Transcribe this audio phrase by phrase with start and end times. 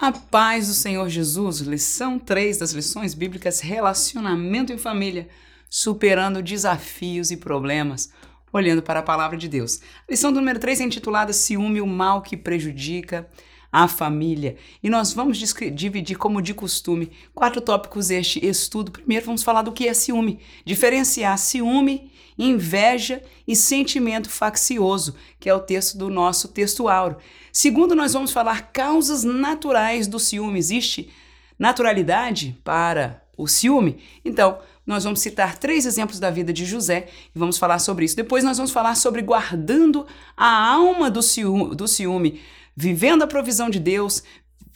[0.00, 5.28] A paz do Senhor Jesus, lição 3 das lições bíblicas Relacionamento em Família,
[5.68, 8.10] superando desafios e problemas,
[8.50, 9.82] olhando para a palavra de Deus.
[10.08, 13.28] A lição número 3 é intitulada Ciúme, o mal que prejudica
[13.72, 14.56] a família.
[14.82, 18.90] E nós vamos dividir, como de costume, quatro tópicos este estudo.
[18.90, 25.54] Primeiro, vamos falar do que é ciúme, diferenciar ciúme, inveja e sentimento faccioso, que é
[25.54, 27.18] o texto do nosso texto áureo.
[27.52, 30.58] Segundo, nós vamos falar causas naturais do ciúme.
[30.58, 31.10] Existe
[31.58, 33.98] naturalidade para o ciúme?
[34.24, 38.16] Então, nós vamos citar três exemplos da vida de José e vamos falar sobre isso.
[38.16, 42.40] Depois, nós vamos falar sobre guardando a alma do ciúme, do ciúme
[42.76, 44.22] vivendo a provisão de Deus,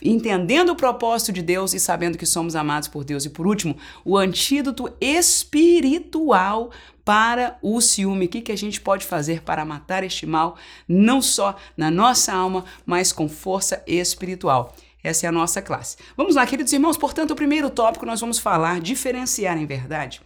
[0.03, 3.25] entendendo o propósito de Deus e sabendo que somos amados por Deus.
[3.25, 6.71] E por último, o antídoto espiritual
[7.05, 8.27] para o ciúme.
[8.27, 10.57] O que, que a gente pode fazer para matar este mal,
[10.89, 14.75] não só na nossa alma, mas com força espiritual.
[15.03, 15.99] Essa é a nossa classe.
[16.17, 16.97] Vamos lá, queridos irmãos.
[16.97, 20.23] Portanto, o primeiro tópico nós vamos falar, diferenciar em verdade,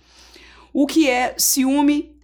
[0.73, 2.17] o que é ciúme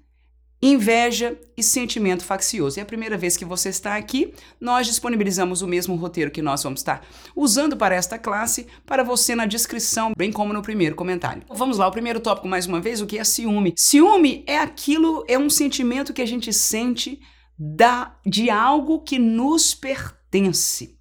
[0.65, 2.81] inveja e sentimento faccioso.
[2.81, 6.63] É a primeira vez que você está aqui, nós disponibilizamos o mesmo roteiro que nós
[6.63, 11.43] vamos estar usando para esta classe para você na descrição, bem como no primeiro comentário.
[11.51, 13.75] Vamos lá, o primeiro tópico mais uma vez, o que é ciúme?
[13.77, 17.21] Ciúme é aquilo, é um sentimento que a gente sente
[17.59, 20.94] da, de algo que nos pertence.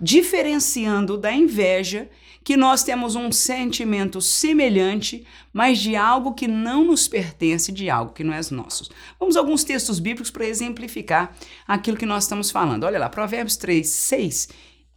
[0.00, 2.08] Diferenciando da inveja
[2.44, 8.12] que nós temos um sentimento semelhante, mas de algo que não nos pertence, de algo
[8.12, 8.88] que não é nosso.
[9.18, 12.84] Vamos a alguns textos bíblicos para exemplificar aquilo que nós estamos falando.
[12.84, 14.48] Olha lá, Provérbios 3, 6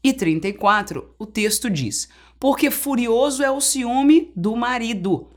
[0.03, 2.07] e 34, o texto diz:
[2.39, 5.31] Porque furioso é o ciúme do marido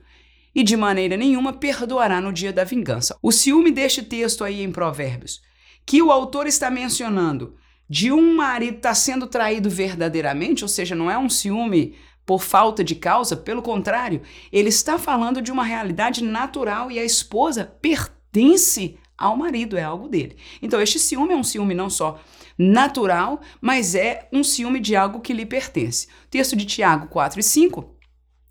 [0.55, 3.17] e de maneira nenhuma perdoará no dia da vingança.
[3.23, 5.41] O ciúme deste texto aí em Provérbios,
[5.87, 7.57] que o autor está mencionando
[7.93, 12.43] de um marido estar tá sendo traído verdadeiramente, ou seja, não é um ciúme por
[12.43, 17.67] falta de causa, pelo contrário, ele está falando de uma realidade natural e a esposa
[17.83, 20.39] pertence ao marido, é algo dele.
[20.63, 22.19] Então, este ciúme é um ciúme não só
[22.57, 26.07] natural, mas é um ciúme de algo que lhe pertence.
[26.25, 27.95] O texto de Tiago 4 e 5,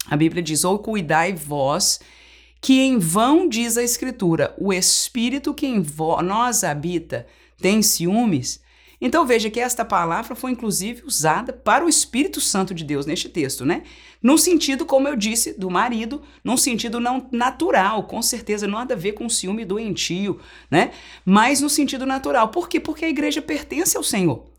[0.08, 2.00] a Bíblia diz: Ou cuidai vós,
[2.62, 5.84] que em vão diz a Escritura, o Espírito que em
[6.24, 7.26] nós habita
[7.58, 8.61] tem ciúmes.
[9.02, 13.28] Então veja que esta palavra foi inclusive usada para o Espírito Santo de Deus neste
[13.28, 13.82] texto, né?
[14.22, 18.98] Num sentido, como eu disse, do marido, num sentido não natural, com certeza nada a
[18.98, 20.40] ver com ciúme doentio,
[20.70, 20.92] né?
[21.26, 22.50] Mas no sentido natural.
[22.50, 22.80] Por quê?
[22.80, 24.52] Porque a igreja pertence ao Senhor.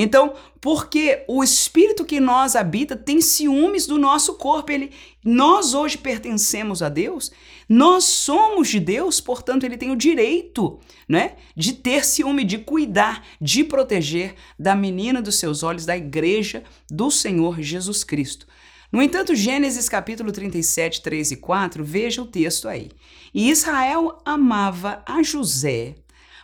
[0.00, 4.92] Então, porque o espírito que nós habita tem ciúmes do nosso corpo, ele
[5.24, 7.32] nós hoje pertencemos a Deus,
[7.68, 13.24] nós somos de Deus, portanto, ele tem o direito, né, de ter ciúme, de cuidar,
[13.40, 18.46] de proteger da menina dos seus olhos, da igreja do Senhor Jesus Cristo.
[18.90, 22.90] No entanto, Gênesis capítulo 37, 3 e 4, veja o texto aí.
[23.34, 25.96] E Israel amava a José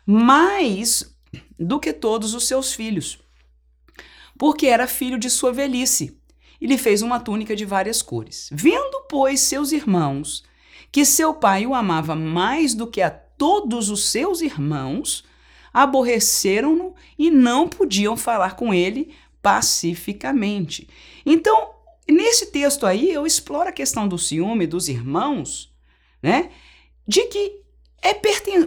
[0.06, 1.16] mais
[1.58, 3.24] do que todos os seus filhos
[4.38, 6.18] porque era filho de sua velhice,
[6.60, 8.48] e lhe fez uma túnica de várias cores.
[8.52, 10.42] Vendo, pois, seus irmãos
[10.94, 15.24] que seu pai o amava mais do que a todos os seus irmãos,
[15.72, 19.12] aborreceram-no e não podiam falar com ele
[19.42, 20.88] pacificamente.
[21.26, 21.74] Então,
[22.08, 25.74] nesse texto aí, eu exploro a questão do ciúme dos irmãos,
[26.22, 26.52] né?
[27.04, 27.60] De que
[28.00, 28.16] é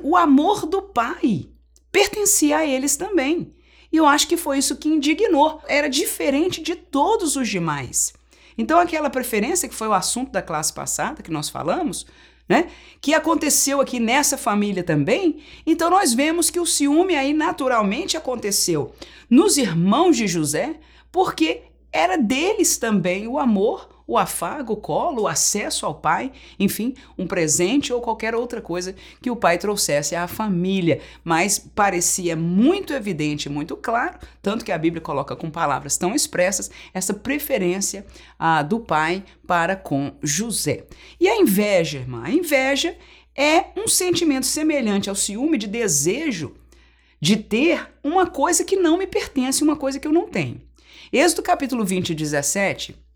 [0.03, 1.47] o amor do pai
[1.93, 3.55] pertencia a eles também.
[3.89, 5.61] E eu acho que foi isso que indignou.
[5.65, 8.13] Era diferente de todos os demais.
[8.57, 12.05] Então, aquela preferência que foi o assunto da classe passada que nós falamos,
[12.47, 12.67] né?
[13.01, 15.39] Que aconteceu aqui nessa família também.
[15.65, 18.93] Então, nós vemos que o ciúme aí naturalmente aconteceu
[19.29, 20.79] nos irmãos de José,
[21.11, 26.95] porque era deles também o amor o afago, o colo, o acesso ao pai, enfim,
[27.17, 31.01] um presente ou qualquer outra coisa que o pai trouxesse à família.
[31.23, 36.71] Mas parecia muito evidente, muito claro, tanto que a Bíblia coloca com palavras tão expressas,
[36.93, 38.05] essa preferência
[38.39, 40.85] ah, do pai para com José.
[41.19, 42.23] E a inveja, irmã?
[42.23, 42.95] A inveja
[43.35, 46.55] é um sentimento semelhante ao ciúme de desejo
[47.19, 50.61] de ter uma coisa que não me pertence, uma coisa que eu não tenho.
[51.11, 53.06] Êxodo capítulo 20, 17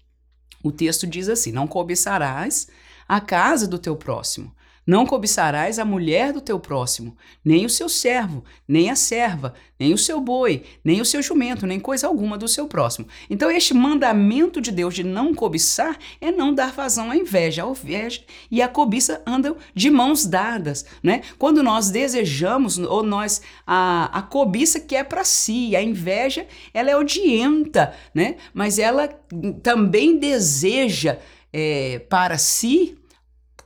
[0.64, 2.68] o texto diz assim: Não cobiçarás
[3.08, 4.54] a casa do teu próximo,
[4.86, 9.94] Não cobiçarás a mulher do teu próximo, nem o seu servo, nem a serva, nem
[9.94, 13.08] o seu boi, nem o seu jumento, nem coisa alguma do seu próximo.
[13.30, 17.64] Então, este mandamento de Deus de não cobiçar é não dar vazão à inveja.
[17.64, 21.22] A inveja e a cobiça andam de mãos dadas, né?
[21.38, 26.90] Quando nós desejamos ou nós a, a cobiça que é para si, a inveja, ela
[26.90, 28.38] é odienta, né?
[28.52, 29.08] Mas ela
[29.62, 31.20] também deseja
[31.54, 32.98] é, para si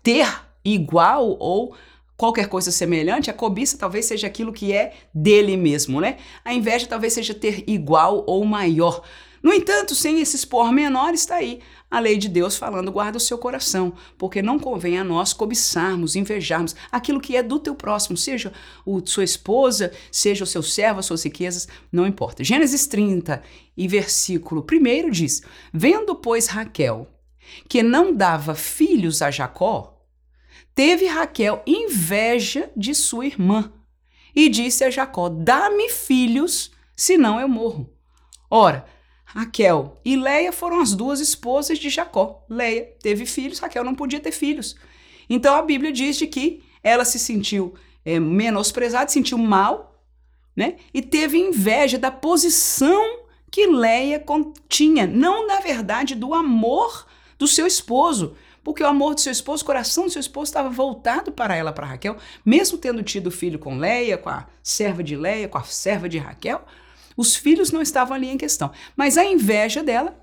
[0.03, 1.75] ter igual ou
[2.17, 6.17] qualquer coisa semelhante, a cobiça talvez seja aquilo que é dele mesmo, né?
[6.44, 9.03] A inveja talvez seja ter igual ou maior.
[9.44, 11.59] No entanto, sem esses pormenores, está aí
[11.91, 16.15] a lei de Deus falando: guarda o seu coração, porque não convém a nós cobiçarmos,
[16.15, 18.51] invejarmos aquilo que é do teu próximo, seja
[18.83, 22.44] o sua esposa, seja o seu servo, as suas riquezas, não importa.
[22.44, 23.44] Gênesis 30
[23.77, 27.07] e versículo 1 diz: Vendo, pois, Raquel
[27.67, 29.94] que não dava filhos a Jacó,
[30.75, 33.72] teve Raquel inveja de sua irmã
[34.36, 37.89] e disse a Jacó: Dá-me filhos, senão eu morro.
[38.51, 38.86] Ora,
[39.24, 42.45] Raquel e Leia foram as duas esposas de Jacó.
[42.50, 44.75] Leia teve filhos, Raquel não podia ter filhos.
[45.30, 47.74] Então a Bíblia diz de que ela se sentiu
[48.04, 50.04] é, menosprezada, se sentiu mal,
[50.56, 50.75] né?
[50.94, 54.24] E teve inveja da posição que Leia
[54.68, 57.07] tinha, não na verdade do amor
[57.38, 60.69] do seu esposo, porque o amor do seu esposo, o coração do seu esposo estava
[60.71, 65.15] voltado para ela, para Raquel, mesmo tendo tido filho com Leia, com a serva de
[65.15, 66.65] Leia, com a serva de Raquel,
[67.15, 68.71] os filhos não estavam ali em questão.
[68.97, 70.17] Mas a inveja dela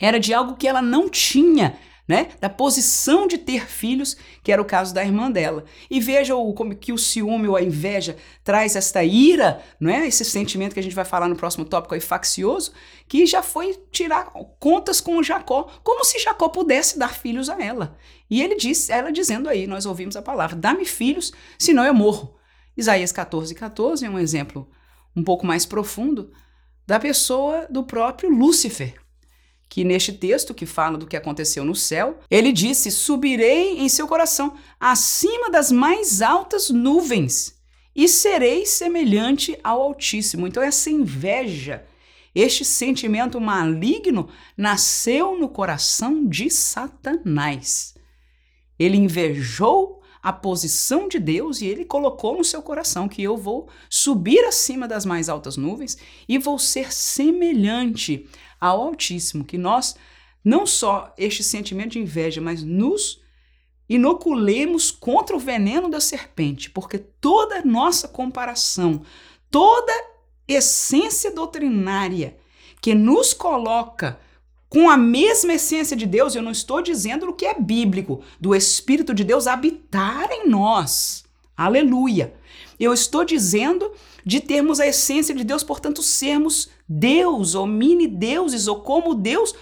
[0.00, 2.28] era de algo que ela não tinha né?
[2.40, 5.66] Da posição de ter filhos, que era o caso da irmã dela.
[5.90, 10.08] E veja o, como que o ciúme ou a inveja traz esta ira, não é?
[10.08, 12.72] Esse sentimento que a gente vai falar no próximo tópico aí, faccioso,
[13.06, 17.98] que já foi tirar contas com Jacó, como se Jacó pudesse dar filhos a ela.
[18.30, 22.36] E ele disse, ela dizendo aí, nós ouvimos a palavra: dá-me filhos, senão eu morro.
[22.74, 24.70] Isaías 14, 14 é um exemplo
[25.14, 26.30] um pouco mais profundo
[26.86, 28.94] da pessoa do próprio Lúcifer
[29.68, 34.08] que neste texto que fala do que aconteceu no céu, ele disse: Subirei em seu
[34.08, 37.58] coração acima das mais altas nuvens
[37.94, 40.46] e serei semelhante ao Altíssimo.
[40.46, 41.84] Então, essa inveja,
[42.34, 47.94] este sentimento maligno, nasceu no coração de Satanás.
[48.78, 53.68] Ele invejou a posição de Deus e ele colocou no seu coração que eu vou
[53.88, 55.96] subir acima das mais altas nuvens
[56.28, 58.28] e vou ser semelhante
[58.60, 59.96] ao Altíssimo, que nós
[60.44, 63.20] não só este sentimento de inveja, mas nos
[63.88, 69.02] inoculemos contra o veneno da serpente, porque toda nossa comparação,
[69.50, 69.92] toda
[70.46, 72.36] essência doutrinária
[72.80, 74.18] que nos coloca
[74.68, 78.54] com a mesma essência de Deus, eu não estou dizendo o que é bíblico, do
[78.54, 81.24] Espírito de Deus habitar em nós.
[81.56, 82.34] Aleluia.
[82.78, 83.90] Eu estou dizendo
[84.24, 89.54] de termos a essência de Deus, portanto, sermos Deus, ou mini-deuses, ou como Deus,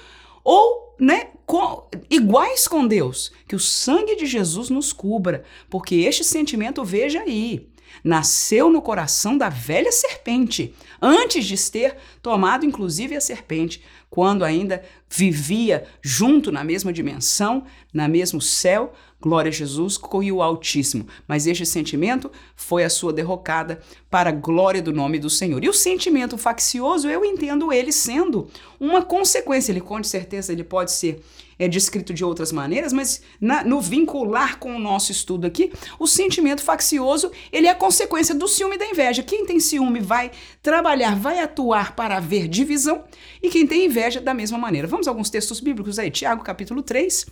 [0.45, 3.33] ou né, com, iguais com Deus.
[3.49, 7.69] Que o sangue de Jesus nos cubra, porque este sentimento, veja aí,
[8.05, 14.83] nasceu no coração da velha serpente, antes de ter tomado inclusive a serpente, quando ainda
[15.09, 18.93] vivia junto na mesma dimensão, na mesmo céu,
[19.27, 21.09] glória a Jesus, o Altíssimo.
[21.27, 25.65] Mas este sentimento foi a sua derrocada para a glória do nome do Senhor.
[25.65, 29.73] E o sentimento faccioso, eu entendo ele sendo uma consequência.
[29.73, 31.21] Ele, com certeza, ele pode ser
[31.59, 36.07] é descrito de outras maneiras, mas na, no vincular com o nosso estudo aqui, o
[36.07, 39.23] sentimento faccioso ele é consequência do ciúme e da inveja.
[39.23, 40.31] Quem tem ciúme vai
[40.63, 43.05] trabalhar, vai atuar para haver divisão,
[43.43, 44.87] e quem tem inveja da mesma maneira.
[44.87, 46.11] Vamos a alguns textos bíblicos aí.
[46.11, 47.27] Tiago capítulo 3,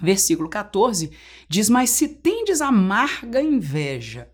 [0.00, 1.10] versículo 14,
[1.48, 4.30] diz: Mas se tendes amarga inveja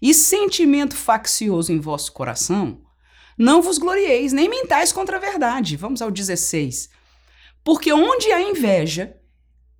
[0.00, 2.80] e sentimento faccioso em vosso coração,
[3.36, 5.76] não vos glorieis, nem mentais contra a verdade.
[5.76, 6.90] Vamos ao 16.
[7.64, 9.16] Porque onde há inveja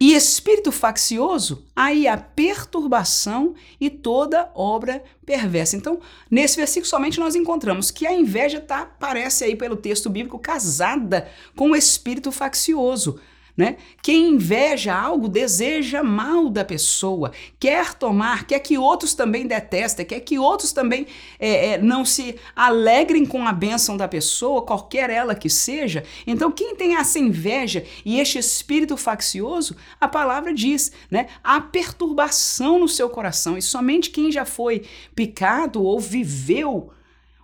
[0.00, 5.76] e espírito faccioso, aí há perturbação e toda obra perversa.
[5.76, 10.38] Então, nesse versículo somente nós encontramos que a inveja tá, parece aí pelo texto bíblico
[10.38, 13.20] casada com o espírito faccioso.
[13.56, 13.76] Né?
[14.02, 20.20] Quem inveja algo deseja mal da pessoa, quer tomar, quer que outros também detestem, quer
[20.20, 21.06] que outros também
[21.38, 26.04] é, é, não se alegrem com a bênção da pessoa, qualquer ela que seja.
[26.26, 31.26] Então, quem tem essa inveja e este espírito faccioso, a palavra diz, né?
[31.42, 36.90] Há perturbação no seu coração e somente quem já foi picado ou viveu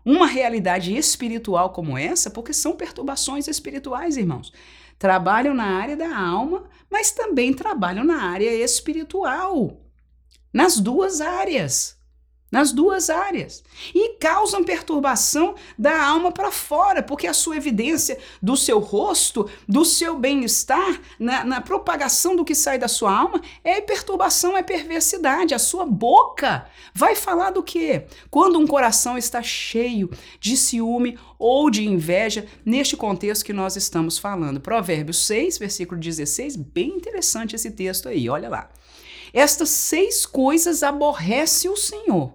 [0.05, 4.53] uma realidade espiritual como essa, porque são perturbações espirituais, irmãos
[4.99, 9.81] trabalham na área da alma, mas também trabalham na área espiritual.
[10.53, 11.96] nas duas áreas
[12.57, 13.63] nas duas áreas
[13.95, 19.85] e causam perturbação da alma para fora, porque a sua evidência do seu rosto, do
[19.85, 25.53] seu bem-estar, na, na, propagação do que sai da sua alma, é perturbação, é perversidade.
[25.53, 28.07] A sua boca vai falar do quê?
[28.31, 30.11] Quando um coração está cheio
[30.41, 34.63] de ciúme ou de inveja, neste contexto que nós estamos falando.
[34.63, 38.71] Provérbios 6, versículo 16, bem interessante esse texto aí, olha lá.
[39.37, 42.33] Estas seis coisas aborrece o Senhor.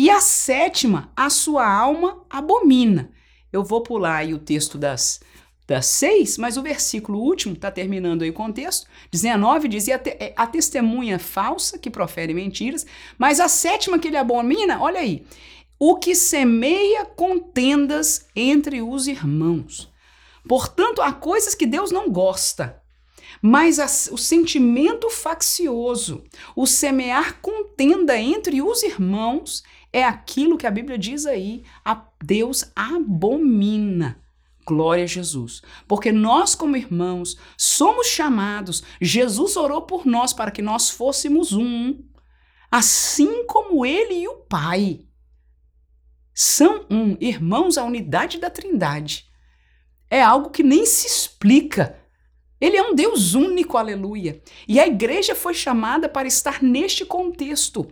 [0.00, 3.10] E a sétima, a sua alma abomina.
[3.52, 5.18] Eu vou pular aí o texto das,
[5.66, 9.98] das seis, mas o versículo último, está terminando aí o contexto, 19 diz, e a,
[9.98, 12.86] te, a testemunha falsa que profere mentiras,
[13.18, 15.26] mas a sétima que ele abomina, olha aí,
[15.80, 19.92] o que semeia contendas entre os irmãos.
[20.46, 22.80] Portanto, há coisas que Deus não gosta.
[23.42, 26.24] Mas a, o sentimento faccioso,
[26.56, 32.70] o semear contenda entre os irmãos, é aquilo que a Bíblia diz aí, a Deus
[32.74, 34.22] abomina.
[34.66, 35.62] Glória a Jesus.
[35.86, 41.98] Porque nós, como irmãos, somos chamados, Jesus orou por nós para que nós fôssemos um,
[42.70, 45.00] assim como Ele e o Pai.
[46.34, 49.26] São um, irmãos, a unidade da Trindade.
[50.10, 51.98] É algo que nem se explica
[52.60, 54.42] ele é um Deus único, aleluia.
[54.66, 57.86] E a igreja foi chamada para estar neste contexto.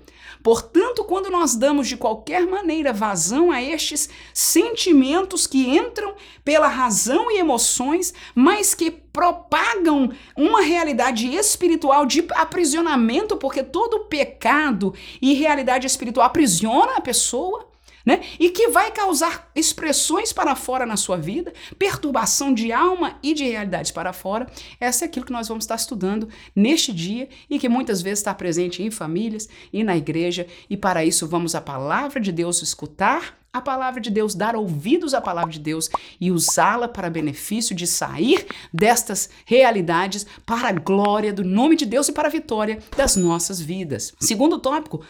[0.46, 7.32] Portanto, quando nós damos de qualquer maneira vazão a estes sentimentos que entram pela razão
[7.32, 15.84] e emoções, mas que propagam uma realidade espiritual de aprisionamento, porque todo pecado e realidade
[15.84, 17.68] espiritual aprisiona a pessoa,
[18.06, 18.20] né?
[18.38, 23.44] E que vai causar expressões para fora na sua vida, perturbação de alma e de
[23.44, 24.46] realidades para fora.
[24.78, 28.32] Essa é aquilo que nós vamos estar estudando neste dia e que muitas vezes está
[28.32, 30.46] presente em famílias e na igreja.
[30.70, 35.14] E para isso vamos a palavra de Deus escutar a palavra de Deus, dar ouvidos
[35.14, 35.88] à palavra de Deus
[36.20, 42.08] e usá-la para benefício de sair destas realidades para a glória do nome de Deus
[42.08, 44.12] e para a vitória das nossas vidas.
[44.20, 45.02] Segundo tópico,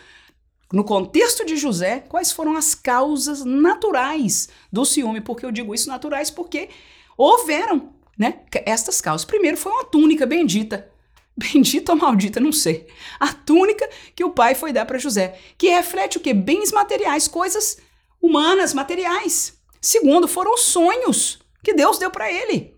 [0.73, 5.21] no contexto de José, quais foram as causas naturais do ciúme?
[5.21, 6.69] Porque eu digo isso naturais porque
[7.17, 8.41] houveram, né?
[8.65, 9.25] Estas causas.
[9.25, 10.91] Primeiro foi uma túnica bendita.
[11.37, 12.87] Bendita ou maldita, não sei.
[13.21, 16.33] A túnica que o pai foi dar para José, que reflete o que?
[16.33, 17.77] Bens materiais, coisas
[18.21, 19.57] humanas, materiais.
[19.81, 22.75] Segundo, foram sonhos que Deus deu para ele.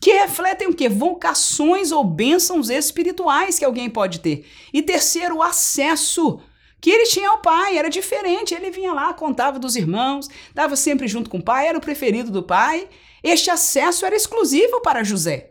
[0.00, 0.88] Que refletem o que?
[0.88, 4.46] Vocações ou bênçãos espirituais que alguém pode ter.
[4.72, 6.40] E terceiro, o acesso
[6.80, 8.54] que ele tinha o pai, era diferente.
[8.54, 12.30] Ele vinha lá, contava dos irmãos, estava sempre junto com o pai, era o preferido
[12.30, 12.88] do pai.
[13.22, 15.50] Este acesso era exclusivo para José.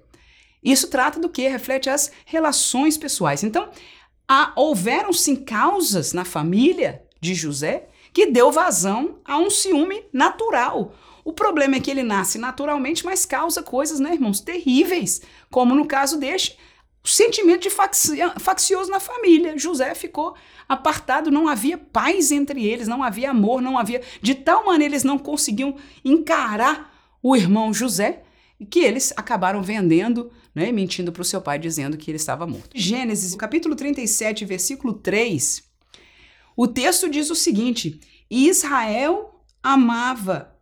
[0.63, 1.47] Isso trata do que?
[1.47, 3.43] Reflete as relações pessoais.
[3.43, 3.69] Então,
[4.55, 10.93] houveram sim causas na família de José que deu vazão a um ciúme natural.
[11.23, 15.85] O problema é que ele nasce naturalmente, mas causa coisas, né, irmãos, terríveis, como no
[15.85, 16.57] caso deste,
[17.03, 19.57] sentimento de faccioso na família.
[19.57, 20.35] José ficou
[20.67, 24.01] apartado, não havia paz entre eles, não havia amor, não havia.
[24.21, 28.23] De tal maneira eles não conseguiam encarar o irmão José
[28.69, 32.71] que eles acabaram vendendo, né, mentindo para o seu pai, dizendo que ele estava morto.
[32.73, 35.63] Gênesis, capítulo 37, versículo 3,
[36.55, 37.99] o texto diz o seguinte:
[38.29, 40.55] Israel amava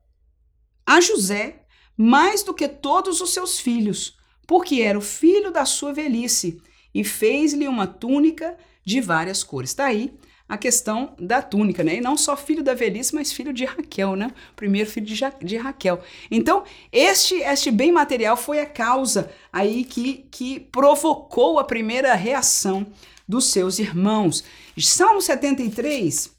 [0.86, 1.64] a José
[1.98, 6.62] mais do que todos os seus filhos, porque era o filho da sua velhice,
[6.94, 9.72] e fez-lhe uma túnica de várias cores.
[9.72, 10.14] Está aí
[10.48, 11.96] a questão da túnica, né?
[11.96, 14.32] E não só filho da velhice, mas filho de Raquel, né?
[14.56, 16.02] Primeiro filho de, ja de Raquel.
[16.30, 22.88] Então, este, este bem material foi a causa aí que, que provocou a primeira reação
[23.28, 24.44] dos seus irmãos.
[24.78, 26.34] Salmo 73,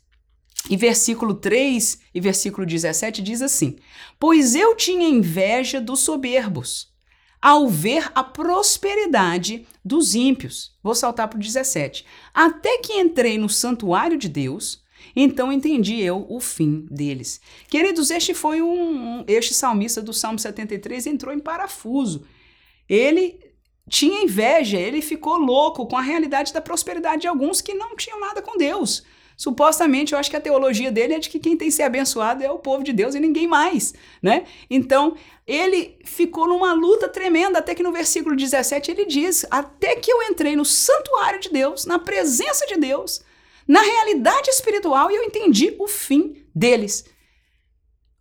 [0.70, 3.76] e versículo 3 e versículo 17 diz assim:
[4.18, 6.95] Pois eu tinha inveja dos soberbos
[7.46, 10.74] ao ver a prosperidade dos ímpios.
[10.82, 12.04] Vou saltar para o 17.
[12.34, 14.82] Até que entrei no santuário de Deus,
[15.14, 17.40] então entendi eu o fim deles.
[17.68, 22.26] Queridos, este foi um, um este salmista do Salmo 73 entrou em parafuso.
[22.88, 23.38] Ele
[23.88, 28.18] tinha inveja, ele ficou louco com a realidade da prosperidade de alguns que não tinham
[28.18, 29.04] nada com Deus.
[29.36, 32.42] Supostamente, eu acho que a teologia dele é de que quem tem que ser abençoado
[32.42, 34.46] é o povo de Deus e ninguém mais, né?
[34.70, 35.14] Então,
[35.46, 40.22] ele ficou numa luta tremenda, até que no versículo 17 ele diz: Até que eu
[40.22, 43.20] entrei no santuário de Deus, na presença de Deus,
[43.68, 47.04] na realidade espiritual, e eu entendi o fim deles.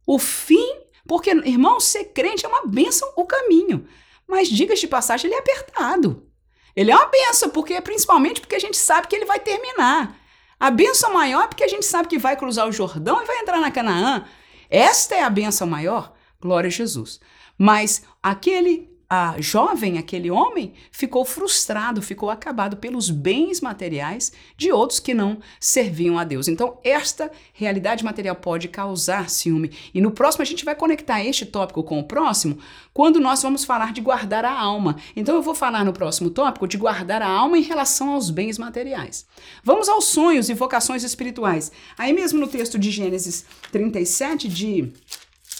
[0.05, 3.87] O fim, porque, irmão, ser crente é uma bênção, o caminho.
[4.27, 6.29] Mas, diga de passagem, ele é apertado.
[6.75, 10.24] Ele é uma benção, porque principalmente porque a gente sabe que ele vai terminar.
[10.59, 13.39] A benção maior é porque a gente sabe que vai cruzar o Jordão e vai
[13.39, 14.25] entrar na Canaã.
[14.69, 16.13] Esta é a benção maior.
[16.39, 17.19] Glória a Jesus.
[17.57, 24.99] Mas aquele a jovem, aquele homem, ficou frustrado, ficou acabado pelos bens materiais de outros
[24.99, 26.47] que não serviam a Deus.
[26.47, 29.71] Então, esta realidade material pode causar ciúme.
[29.93, 32.57] E no próximo a gente vai conectar este tópico com o próximo,
[32.93, 34.95] quando nós vamos falar de guardar a alma.
[35.15, 38.57] Então, eu vou falar no próximo tópico de guardar a alma em relação aos bens
[38.57, 39.25] materiais.
[39.63, 41.71] Vamos aos sonhos e vocações espirituais.
[41.97, 44.91] Aí mesmo no texto de Gênesis 37 de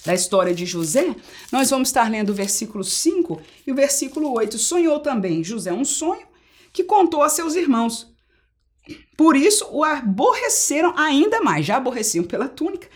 [0.06, 1.16] da história de José,
[1.52, 4.58] nós vamos estar lendo o versículo 5 e o versículo 8.
[4.58, 6.28] Sonhou também José um sonho
[6.72, 8.14] que contou a seus irmãos.
[9.18, 11.66] Por isso o aborreceram ainda mais.
[11.66, 12.88] Já aborreciam pela túnica,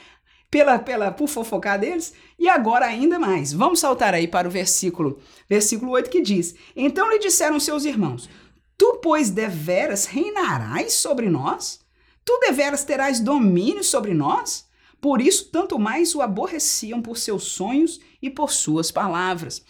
[0.52, 3.52] pela, pela, por fofocar deles, e agora ainda mais.
[3.52, 8.30] Vamos saltar aí para o versículo, versículo 8 que diz: Então lhe disseram seus irmãos:
[8.78, 11.80] Tu, pois, deveras reinarás sobre nós?
[12.24, 14.69] Tu deveras terás domínio sobre nós?
[15.02, 19.64] Por isso, tanto mais o aborreciam por seus sonhos e por suas palavras.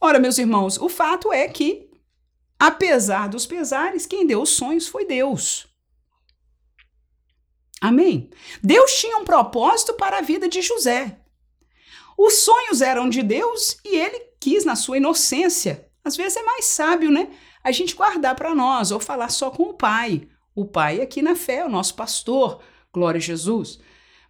[0.00, 1.88] Ora, meus irmãos, o fato é que,
[2.58, 5.68] apesar dos pesares, quem deu os sonhos foi Deus.
[7.80, 8.30] Amém?
[8.62, 11.20] Deus tinha um propósito para a vida de José.
[12.18, 15.88] Os sonhos eram de Deus e ele quis, na sua inocência.
[16.04, 17.30] Às vezes é mais sábio, né?
[17.62, 20.28] A gente guardar para nós ou falar só com o pai.
[20.54, 22.60] O pai aqui na fé, o nosso pastor.
[22.92, 23.80] Glória a Jesus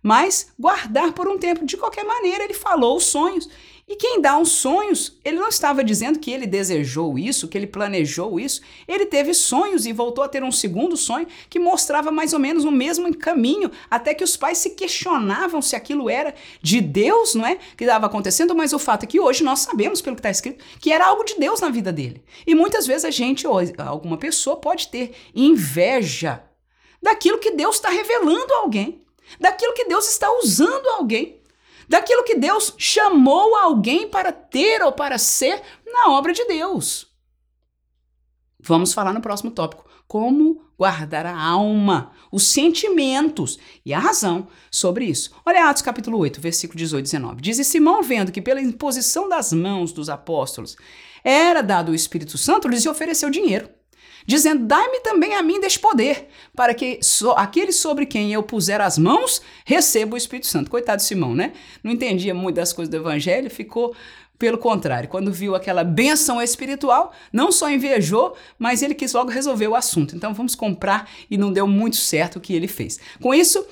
[0.02, 1.64] mas guardar por um tempo.
[1.64, 3.48] De qualquer maneira, ele falou os sonhos.
[3.88, 7.66] E quem dá os sonhos, ele não estava dizendo que ele desejou isso, que ele
[7.66, 8.62] planejou isso.
[8.86, 12.64] Ele teve sonhos e voltou a ter um segundo sonho que mostrava mais ou menos
[12.64, 17.44] o mesmo caminho, até que os pais se questionavam se aquilo era de Deus, não
[17.44, 17.58] é?
[17.76, 20.64] Que estava acontecendo, mas o fato é que hoje nós sabemos, pelo que está escrito,
[20.80, 22.22] que era algo de Deus na vida dele.
[22.46, 26.42] E muitas vezes a gente, ou alguma pessoa, pode ter inveja
[27.02, 29.01] daquilo que Deus está revelando a alguém
[29.38, 31.40] daquilo que Deus está usando alguém,
[31.88, 37.06] daquilo que Deus chamou alguém para ter ou para ser na obra de Deus.
[38.60, 39.90] Vamos falar no próximo tópico.
[40.06, 45.30] Como guardar a alma, os sentimentos e a razão sobre isso.
[45.44, 47.40] Olha Atos capítulo 8, versículo 18 e 19.
[47.40, 50.76] Diz: E Simão, vendo que pela imposição das mãos dos apóstolos
[51.24, 53.68] era dado o Espírito Santo, lhes ofereceu dinheiro
[54.26, 58.80] dizendo: Dai-me também a mim deste poder, para que so, aquele sobre quem eu puser
[58.80, 60.70] as mãos receba o Espírito Santo.
[60.70, 61.52] Coitado de Simão, né?
[61.82, 63.94] Não entendia muito das coisas do Evangelho, ficou
[64.42, 69.68] pelo contrário, quando viu aquela benção espiritual, não só invejou, mas ele quis logo resolver
[69.68, 70.16] o assunto.
[70.16, 72.98] Então vamos comprar e não deu muito certo o que ele fez.
[73.20, 73.64] Com isso,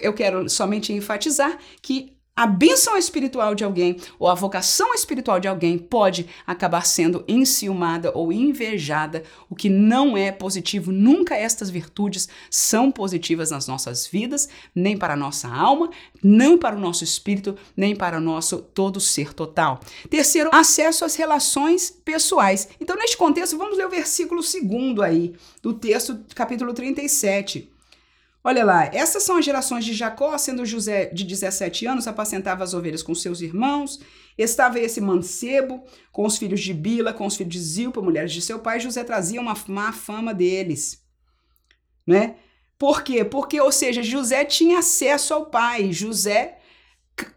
[0.00, 5.46] eu quero somente enfatizar que a bênção espiritual de alguém ou a vocação espiritual de
[5.46, 10.90] alguém pode acabar sendo enciumada ou invejada, o que não é positivo.
[10.90, 15.90] Nunca estas virtudes são positivas nas nossas vidas, nem para a nossa alma,
[16.24, 19.78] nem para o nosso espírito, nem para o nosso todo ser total.
[20.08, 22.70] Terceiro, acesso às relações pessoais.
[22.80, 27.70] Então, neste contexto, vamos ler o versículo segundo aí do texto, capítulo 37.
[28.42, 32.72] Olha lá, essas são as gerações de Jacó, sendo José de 17 anos, apacentava as
[32.72, 34.00] ovelhas com seus irmãos.
[34.38, 38.40] Estava esse mancebo com os filhos de Bila, com os filhos de Zilpa, mulheres de
[38.40, 38.80] seu pai.
[38.80, 41.04] José trazia uma má fama deles.
[42.06, 42.36] Né?
[42.78, 43.24] Por quê?
[43.24, 45.92] Porque, ou seja, José tinha acesso ao pai.
[45.92, 46.58] José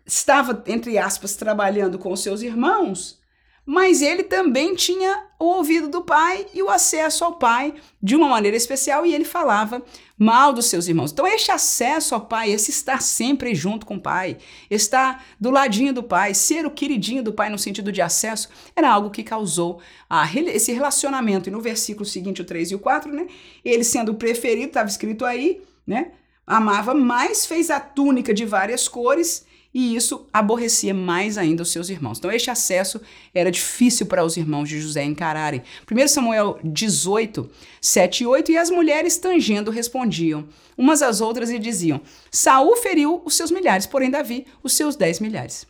[0.05, 3.21] estava, entre aspas, trabalhando com seus irmãos
[3.65, 8.29] mas ele também tinha o ouvido do pai e o acesso ao pai de uma
[8.29, 9.83] maneira especial e ele falava
[10.17, 11.11] mal dos seus irmãos.
[11.11, 14.37] Então, este acesso ao pai, esse estar sempre junto com o pai,
[14.71, 18.89] estar do ladinho do pai, ser o queridinho do pai no sentido de acesso, era
[18.89, 21.49] algo que causou a, esse relacionamento.
[21.49, 23.27] E no versículo seguinte, o 3 e o 4, né?
[23.65, 26.11] Ele sendo preferido, estava escrito aí, né?
[26.47, 31.89] Amava mais, fez a túnica de várias cores e isso aborrecia mais ainda os seus
[31.89, 32.19] irmãos.
[32.19, 33.01] Então, este acesso
[33.33, 35.63] era difícil para os irmãos de José encararem.
[35.91, 37.49] 1 Samuel 18,
[37.81, 43.23] 7 e 8, e as mulheres tangendo respondiam, umas às outras, e diziam: Saul feriu
[43.25, 45.65] os seus milhares, porém Davi os seus dez milhares.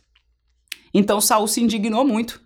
[0.92, 2.42] Então Saul se indignou muito.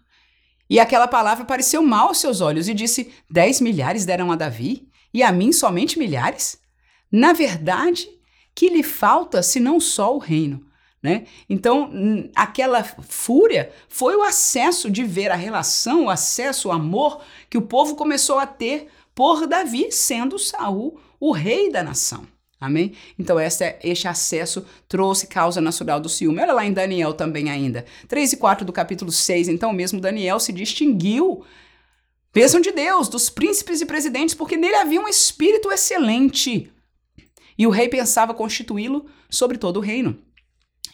[0.71, 4.89] E aquela palavra pareceu mal aos seus olhos, e disse: Dez milhares deram a Davi,
[5.13, 6.61] e a mim somente milhares?
[7.11, 8.09] Na verdade,
[8.55, 10.68] que lhe falta senão só o reino?
[11.03, 11.27] Né?
[11.49, 11.91] Então,
[12.35, 17.63] aquela fúria foi o acesso de ver a relação, o acesso, o amor que o
[17.63, 22.27] povo começou a ter por Davi, sendo Saul o rei da nação.
[22.61, 22.93] Amém?
[23.17, 26.41] Então, este acesso trouxe causa natural do ciúme.
[26.41, 27.85] Olha lá em Daniel também ainda.
[28.09, 29.47] 3 e 4 do capítulo 6.
[29.47, 31.45] Então, mesmo Daniel se distinguiu
[32.35, 36.71] Bênção de Deus, dos príncipes e presidentes, porque nele havia um espírito excelente.
[37.57, 40.19] E o rei pensava constituí-lo sobre todo o reino.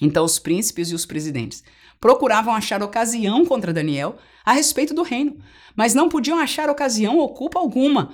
[0.00, 1.62] Então os príncipes e os presidentes
[2.00, 5.38] procuravam achar ocasião contra Daniel a respeito do reino,
[5.74, 8.12] mas não podiam achar ocasião ou culpa alguma,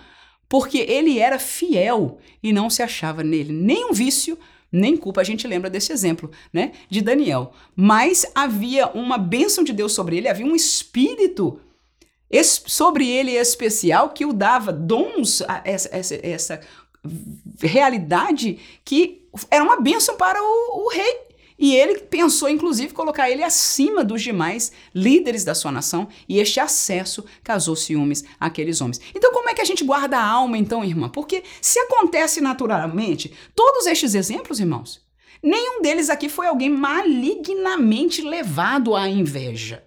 [0.48, 4.38] porque ele era fiel e não se achava nele nenhum vício,
[4.70, 5.20] nem culpa.
[5.20, 7.52] A gente lembra desse exemplo, né, de Daniel.
[7.74, 11.60] Mas havia uma bênção de Deus sobre ele, havia um espírito
[12.66, 16.60] sobre ele especial que o dava dons, essa, essa, essa
[17.60, 21.29] realidade que era uma bênção para o, o rei.
[21.60, 26.58] E ele pensou, inclusive, colocar ele acima dos demais líderes da sua nação, e este
[26.58, 28.98] acesso causou ciúmes àqueles homens.
[29.14, 31.10] Então, como é que a gente guarda a alma, então, irmã?
[31.10, 35.02] Porque se acontece naturalmente, todos estes exemplos, irmãos,
[35.42, 39.84] nenhum deles aqui foi alguém malignamente levado à inveja.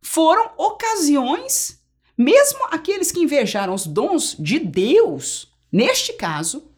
[0.00, 1.82] Foram ocasiões,
[2.16, 6.69] mesmo aqueles que invejaram os dons de Deus, neste caso,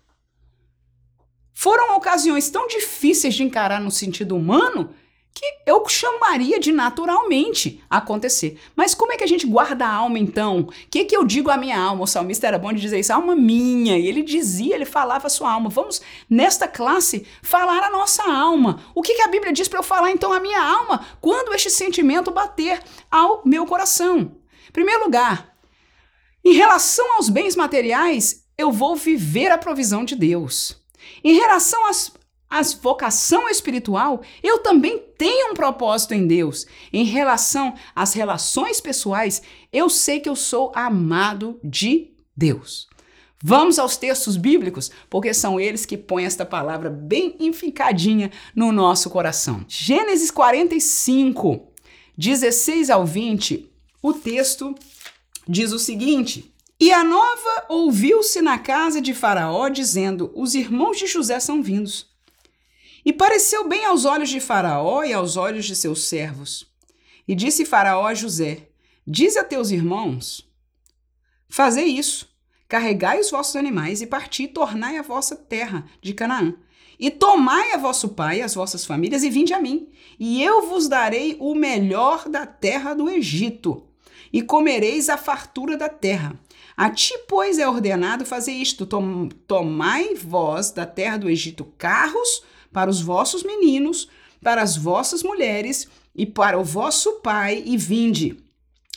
[1.62, 4.92] foram ocasiões tão difíceis de encarar no sentido humano
[5.33, 8.59] que eu chamaria de naturalmente acontecer.
[8.75, 10.62] Mas como é que a gente guarda a alma então?
[10.62, 12.03] O que, que eu digo à minha alma?
[12.03, 13.96] O salmista era bom de dizer isso, alma minha.
[13.96, 15.70] E ele dizia, ele falava a sua alma.
[15.70, 18.83] Vamos, nesta classe, falar a nossa alma.
[18.92, 21.70] O que, que a Bíblia diz para eu falar então a minha alma quando este
[21.70, 24.33] sentimento bater ao meu coração?
[24.68, 25.55] Em primeiro lugar,
[26.44, 30.82] em relação aos bens materiais, eu vou viver a provisão de Deus.
[31.25, 32.13] Em relação às,
[32.49, 36.67] às vocação espiritual, eu também tenho um propósito em Deus.
[36.93, 42.89] Em relação às relações pessoais, eu sei que eu sou amado de Deus.
[43.45, 49.11] Vamos aos textos bíblicos, porque são eles que põem esta palavra bem enficadinha no nosso
[49.11, 49.65] coração.
[49.67, 51.69] Gênesis 45,
[52.17, 53.69] 16 ao 20,
[54.01, 54.73] o texto
[55.49, 56.52] diz o seguinte:
[56.83, 62.11] e a nova ouviu-se na casa de Faraó, dizendo: Os irmãos de José são vindos.
[63.05, 66.66] E pareceu bem aos olhos de Faraó e aos olhos de seus servos.
[67.29, 68.68] E disse Faraó a José:
[69.07, 70.45] Diz a teus irmãos:
[71.49, 72.29] Fazei isso,
[72.66, 76.53] carregai os vossos animais e parti, tornai a vossa terra de Canaã.
[76.99, 80.66] E tomai a vosso pai e as vossas famílias e vinde a mim, e eu
[80.66, 83.87] vos darei o melhor da terra do Egito,
[84.33, 86.37] e comereis a fartura da terra.
[86.77, 92.43] A ti, pois, é ordenado fazer isto: Tom, tomai vós da terra do Egito carros
[92.73, 94.09] para os vossos meninos,
[94.43, 98.37] para as vossas mulheres e para o vosso pai, e vinde.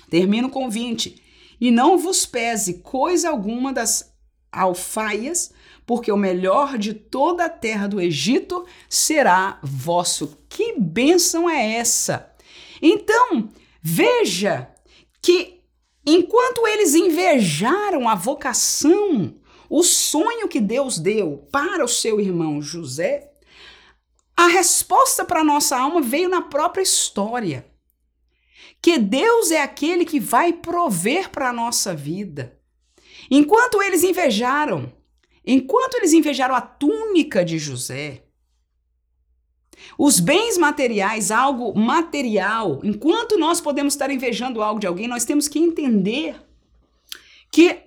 [0.09, 1.21] Termino com 20.
[1.59, 4.13] E não vos pese coisa alguma das
[4.51, 5.51] alfaias,
[5.85, 10.37] porque o melhor de toda a terra do Egito será vosso.
[10.49, 12.33] Que bênção é essa?
[12.81, 13.49] Então,
[13.81, 14.69] veja
[15.21, 15.54] que
[16.05, 19.35] Enquanto eles invejaram a vocação,
[19.69, 23.31] o sonho que Deus deu para o seu irmão José,
[24.37, 27.65] a resposta para a nossa alma veio na própria história.
[28.81, 32.59] Que Deus é aquele que vai prover para a nossa vida.
[33.31, 34.93] Enquanto eles invejaram,
[35.43, 38.24] enquanto eles invejaram a túnica de José,
[39.97, 45.47] os bens materiais, algo material, enquanto nós podemos estar invejando algo de alguém, nós temos
[45.47, 46.35] que entender
[47.51, 47.85] que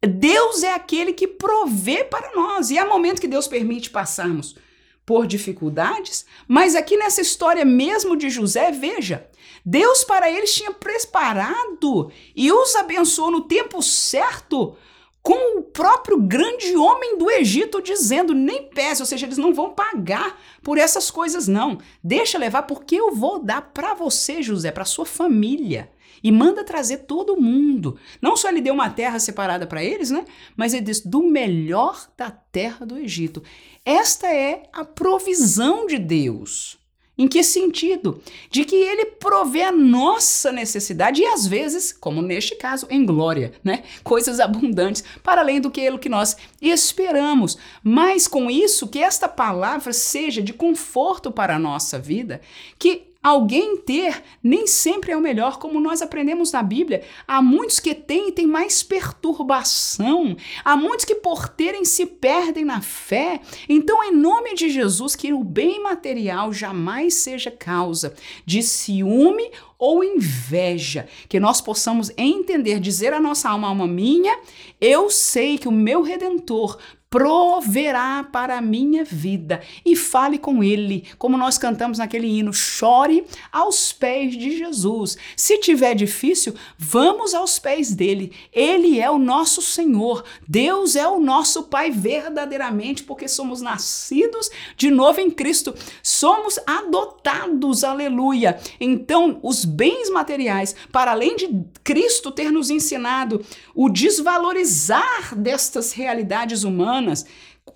[0.00, 2.70] Deus é aquele que provê para nós.
[2.70, 4.56] E há momento que Deus permite passarmos
[5.04, 9.28] por dificuldades, mas aqui nessa história mesmo de José, veja,
[9.64, 14.76] Deus para eles tinha preparado e os abençoou no tempo certo
[15.22, 19.70] com o próprio grande homem do Egito dizendo: nem pese, ou seja, eles não vão
[19.70, 21.78] pagar por essas coisas, não.
[22.02, 25.90] Deixa levar, porque eu vou dar para você, José, para sua família.
[26.24, 27.98] E manda trazer todo mundo.
[28.20, 30.24] Não só ele deu uma terra separada para eles, né?
[30.56, 33.42] Mas ele disse: do melhor da terra do Egito.
[33.84, 36.81] Esta é a provisão de Deus.
[37.16, 38.22] Em que sentido?
[38.50, 43.52] De que ele provê a nossa necessidade e às vezes, como neste caso, em glória,
[43.62, 43.82] né?
[44.02, 47.58] Coisas abundantes, para além do que que nós esperamos.
[47.82, 52.40] Mas com isso, que esta palavra seja de conforto para a nossa vida,
[52.78, 57.02] que Alguém ter nem sempre é o melhor, como nós aprendemos na Bíblia.
[57.26, 60.36] Há muitos que têm e têm mais perturbação.
[60.64, 63.40] Há muitos que por terem se perdem na fé.
[63.68, 68.12] Então, em nome de Jesus, que o bem material jamais seja causa
[68.44, 74.38] de ciúme ou inveja, que nós possamos entender, dizer à nossa alma, alma minha,
[74.80, 76.78] eu sei que o meu redentor
[77.12, 79.60] proverá para a minha vida.
[79.84, 85.18] E fale com ele, como nós cantamos naquele hino, chore aos pés de Jesus.
[85.36, 88.32] Se tiver difícil, vamos aos pés dele.
[88.50, 90.24] Ele é o nosso Senhor.
[90.48, 95.74] Deus é o nosso Pai verdadeiramente, porque somos nascidos de novo em Cristo.
[96.02, 98.58] Somos adotados, aleluia.
[98.80, 103.44] Então, os bens materiais, para além de Cristo ter nos ensinado
[103.74, 107.26] o desvalorizar destas realidades humanas, humanas,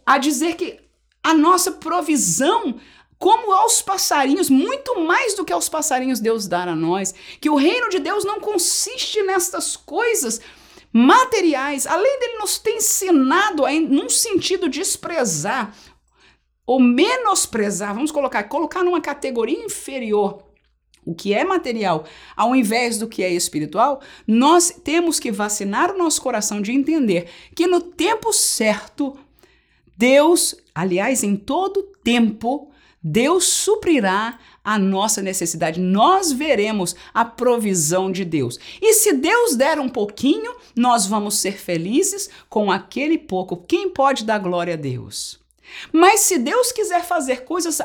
[0.04, 0.78] a dizer que
[1.22, 2.78] a nossa provisão
[3.18, 7.56] como aos passarinhos, muito mais do que aos passarinhos Deus dá a nós, que o
[7.56, 10.40] reino de Deus não consiste nestas coisas
[10.92, 15.74] materiais, além dele nos ter ensinado a, num sentido desprezar
[16.66, 20.45] ou menosprezar, vamos colocar, colocar numa categoria inferior
[21.06, 22.04] o que é material
[22.36, 27.28] ao invés do que é espiritual, nós temos que vacinar o nosso coração de entender
[27.54, 29.16] que no tempo certo,
[29.96, 32.70] Deus, aliás, em todo tempo,
[33.02, 35.80] Deus suprirá a nossa necessidade.
[35.80, 38.58] Nós veremos a provisão de Deus.
[38.82, 43.56] E se Deus der um pouquinho, nós vamos ser felizes com aquele pouco.
[43.56, 45.38] Quem pode dar glória a Deus?
[45.92, 47.80] Mas se Deus quiser fazer coisas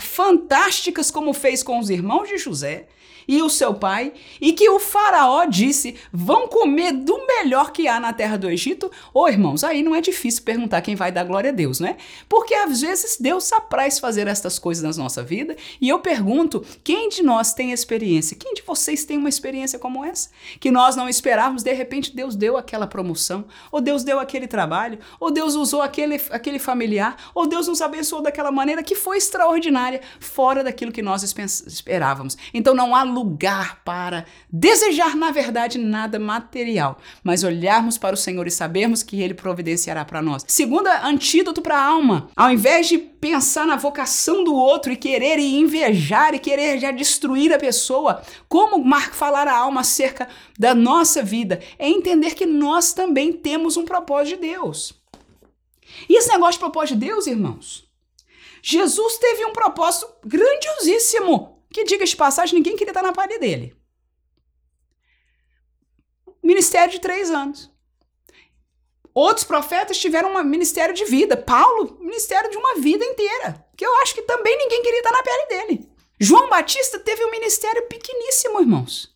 [0.00, 2.88] fantásticas como fez com os irmãos de José
[3.26, 7.98] e o seu pai, e que o faraó disse: "Vão comer do melhor que há
[7.98, 8.90] na terra do Egito".
[9.12, 11.96] Ô, oh, irmãos, aí não é difícil perguntar quem vai dar glória a Deus, né?
[12.28, 17.08] Porque às vezes Deus apraz fazer estas coisas na nossa vida, e eu pergunto: quem
[17.08, 18.36] de nós tem experiência?
[18.36, 20.30] Quem de vocês tem uma experiência como essa?
[20.60, 24.98] Que nós não esperávamos, de repente Deus deu aquela promoção, ou Deus deu aquele trabalho,
[25.18, 30.00] ou Deus usou aquele aquele familiar, ou Deus nos abençoou daquela maneira que foi extraordinária
[30.20, 32.36] fora daquilo que nós esperávamos.
[32.52, 38.46] Então não há lugar para desejar, na verdade, nada material, mas olharmos para o Senhor
[38.46, 40.44] e sabermos que Ele providenciará para nós.
[40.46, 45.38] Segunda antídoto para a alma: ao invés de pensar na vocação do outro e querer
[45.38, 50.74] e invejar e querer já destruir a pessoa, como Marco falar a alma acerca da
[50.74, 54.92] nossa vida, é entender que nós também temos um propósito de Deus.
[56.08, 57.84] E esse negócio de propósito de Deus, irmãos,
[58.62, 63.76] Jesus teve um propósito grandiosíssimo, que, diga de passagem, ninguém queria estar na palha dele.
[66.40, 67.68] Ministério de três anos.
[69.12, 71.36] Outros profetas tiveram um ministério de vida.
[71.36, 73.66] Paulo, ministério de uma vida inteira.
[73.76, 75.92] Que eu acho que também ninguém queria estar na pele dele.
[76.20, 79.12] João Batista teve um ministério pequeníssimo, irmãos.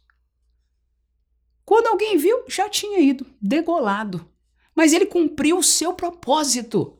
[1.64, 4.28] Quando alguém viu, já tinha ido, degolado.
[4.74, 6.97] Mas ele cumpriu o seu propósito.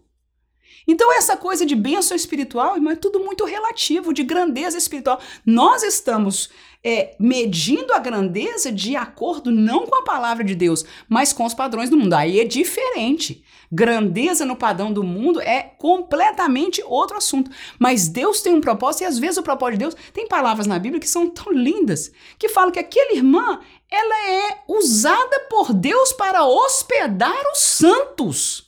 [0.89, 5.21] Então, essa coisa de bênção espiritual, irmão, é tudo muito relativo, de grandeza espiritual.
[5.45, 6.49] Nós estamos
[6.83, 11.53] é, medindo a grandeza de acordo não com a palavra de Deus, mas com os
[11.53, 12.15] padrões do mundo.
[12.15, 13.45] Aí é diferente.
[13.71, 17.51] Grandeza no padrão do mundo é completamente outro assunto.
[17.79, 20.79] Mas Deus tem um propósito, e às vezes o propósito de Deus tem palavras na
[20.79, 26.15] Bíblia que são tão lindas, que falam que aquela irmã ela é usada por Deus
[26.15, 28.68] para hospedar os santos.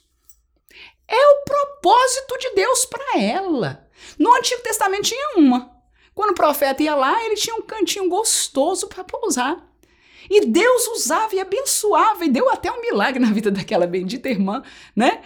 [1.11, 3.85] É o propósito de Deus para ela.
[4.17, 5.71] No Antigo Testamento tinha uma.
[6.15, 9.57] Quando o profeta ia lá, ele tinha um cantinho gostoso para pousar.
[10.31, 14.63] E Deus usava e abençoava, e deu até um milagre na vida daquela bendita irmã,
[14.95, 15.23] né?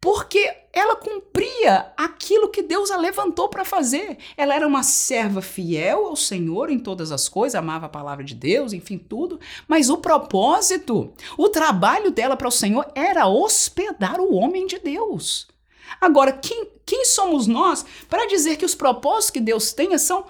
[0.00, 4.16] Porque ela cumpria aquilo que Deus a levantou para fazer.
[4.36, 8.34] Ela era uma serva fiel ao Senhor em todas as coisas, amava a palavra de
[8.34, 14.34] Deus, enfim, tudo, mas o propósito, o trabalho dela para o Senhor era hospedar o
[14.34, 15.48] homem de Deus.
[16.00, 20.24] Agora, quem, quem somos nós para dizer que os propósitos que Deus tenha são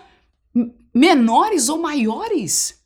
[0.92, 2.79] menores ou maiores?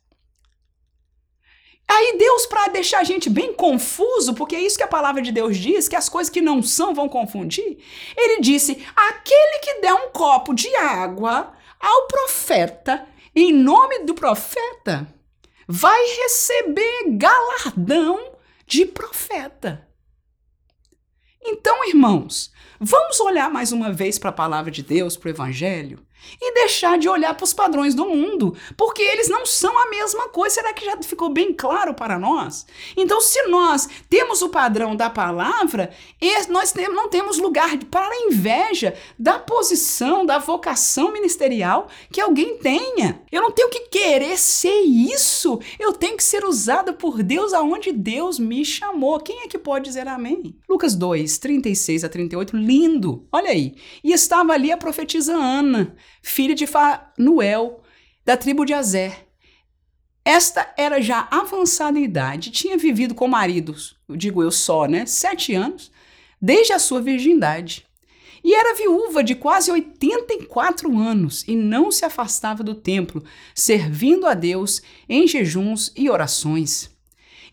[1.87, 5.31] Aí Deus, para deixar a gente bem confuso, porque é isso que a palavra de
[5.31, 7.77] Deus diz, que as coisas que não são vão confundir,
[8.17, 15.07] ele disse: aquele que der um copo de água ao profeta, em nome do profeta,
[15.67, 19.87] vai receber galardão de profeta.
[21.41, 26.04] Então, irmãos, vamos olhar mais uma vez para a palavra de Deus, para o Evangelho,
[26.41, 30.29] e deixar de olhar para os padrões do mundo, porque eles não são a mesma
[30.29, 30.55] coisa.
[30.55, 32.65] Será que já ficou bem claro para nós?
[32.95, 35.91] Então, se nós temos o padrão da palavra,
[36.49, 43.21] nós não temos lugar para inveja da posição, da vocação ministerial que alguém tenha.
[43.31, 45.59] Eu não tenho que querer ser isso.
[45.79, 49.19] Eu tenho que ser usado por Deus aonde Deus me chamou.
[49.19, 50.55] Quem é que pode dizer amém?
[50.69, 53.27] Lucas 2, 36 a 38, lindo.
[53.31, 53.75] Olha aí.
[54.03, 57.83] E estava ali a profetisa Ana filha de Fanuel,
[58.25, 59.27] da tribo de Azer.
[60.25, 65.05] Esta era já avançada em idade, tinha vivido com maridos, digo eu só, né?
[65.05, 65.91] Sete anos.
[66.41, 67.85] desde a sua virgindade.
[68.43, 73.23] E era viúva de quase 84 anos e não se afastava do templo,
[73.55, 76.94] servindo a Deus em jejuns e orações.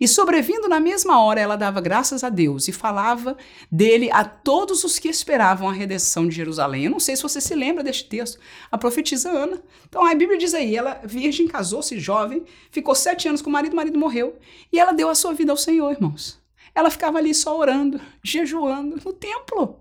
[0.03, 3.37] E sobrevindo na mesma hora, ela dava graças a Deus e falava
[3.71, 6.87] dele a todos os que esperavam a redenção de Jerusalém.
[6.87, 8.37] Eu não sei se você se lembra deste texto,
[8.69, 9.63] a profetisa Ana.
[9.89, 13.75] Então a Bíblia diz aí: ela, virgem, casou-se jovem, ficou sete anos com o marido,
[13.75, 14.37] o marido morreu,
[14.73, 16.37] e ela deu a sua vida ao Senhor, irmãos.
[16.75, 19.79] Ela ficava ali só orando, jejuando no templo.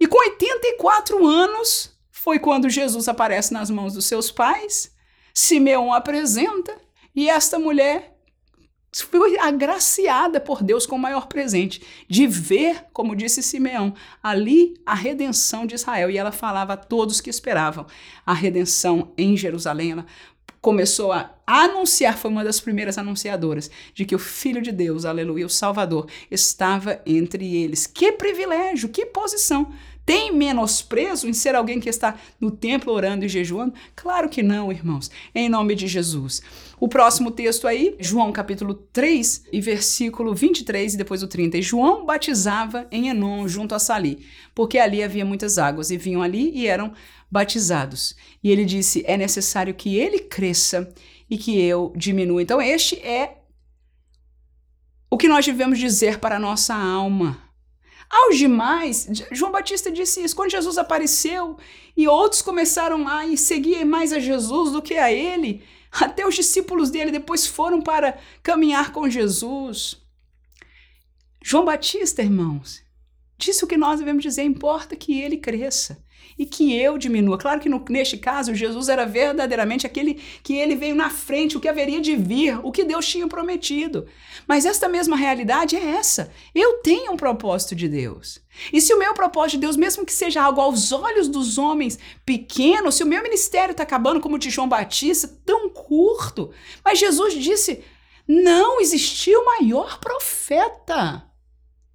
[0.00, 4.92] E com 84 anos foi quando Jesus aparece nas mãos dos seus pais,
[5.32, 6.76] Simeão apresenta,
[7.14, 8.12] e esta mulher
[8.94, 14.94] foi agraciada por Deus com o maior presente, de ver, como disse Simeão, ali a
[14.94, 16.10] redenção de Israel.
[16.10, 17.86] E ela falava a todos que esperavam
[18.26, 19.92] a redenção em Jerusalém.
[19.92, 20.06] Ela
[20.60, 25.46] começou a anunciar, foi uma das primeiras anunciadoras, de que o Filho de Deus, aleluia,
[25.46, 27.86] o Salvador, estava entre eles.
[27.86, 29.72] Que privilégio, que posição!
[30.04, 33.74] Tem menosprezo em ser alguém que está no templo orando e jejuando?
[33.94, 35.10] Claro que não, irmãos.
[35.34, 36.42] Em nome de Jesus.
[36.80, 41.58] O próximo texto aí, João capítulo 3 e versículo 23 e depois o 30.
[41.58, 46.20] E João batizava em Enon, junto a Sali, porque ali havia muitas águas, e vinham
[46.20, 46.92] ali e eram
[47.30, 48.16] batizados.
[48.42, 50.92] E ele disse: É necessário que ele cresça
[51.30, 52.42] e que eu diminua.
[52.42, 53.38] Então, este é
[55.08, 57.38] o que nós devemos dizer para a nossa alma.
[58.12, 61.56] Aos demais, João Batista disse isso, quando Jesus apareceu
[61.96, 66.90] e outros começaram a seguir mais a Jesus do que a ele, até os discípulos
[66.90, 69.96] dele depois foram para caminhar com Jesus.
[71.42, 72.82] João Batista, irmãos,
[73.38, 76.04] disse o que nós devemos dizer: importa que ele cresça
[76.38, 77.38] e que eu diminua.
[77.38, 81.60] Claro que no, neste caso, Jesus era verdadeiramente aquele que ele veio na frente, o
[81.60, 84.06] que haveria de vir, o que Deus tinha prometido.
[84.46, 86.32] Mas esta mesma realidade é essa.
[86.54, 88.40] Eu tenho um propósito de Deus.
[88.72, 91.98] E se o meu propósito de Deus, mesmo que seja algo aos olhos dos homens
[92.24, 96.50] pequeno, se o meu ministério está acabando como o de João Batista, tão curto,
[96.84, 97.82] mas Jesus disse:
[98.26, 101.31] não existiu maior profeta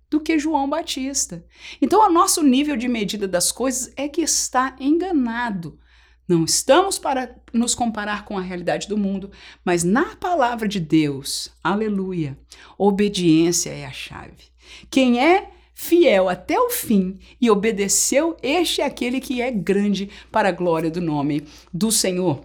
[0.10, 1.46] do que João Batista.
[1.82, 5.80] Então, o nosso nível de medida das coisas é que está enganado.
[6.28, 9.32] Não estamos para nos comparar com a realidade do mundo,
[9.63, 12.38] mas na palavra de Deus, aleluia,
[12.78, 14.52] obediência é a chave.
[14.91, 20.50] Quem é fiel até o fim e obedeceu, este é aquele que é grande para
[20.50, 22.43] a glória do nome do Senhor.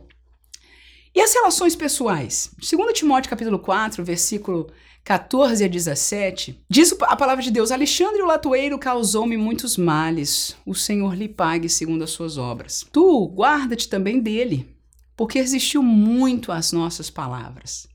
[1.15, 2.55] E as relações pessoais?
[2.59, 4.71] 2 Timóteo capítulo 4, versículo
[5.05, 10.75] 14 a 17, diz a palavra de Deus: Alexandre o latoeiro causou-me muitos males, o
[10.75, 12.87] Senhor lhe pague segundo as suas obras.
[12.93, 14.77] Tu guarda-te também dele,
[15.17, 17.89] porque resistiu muito às nossas palavras.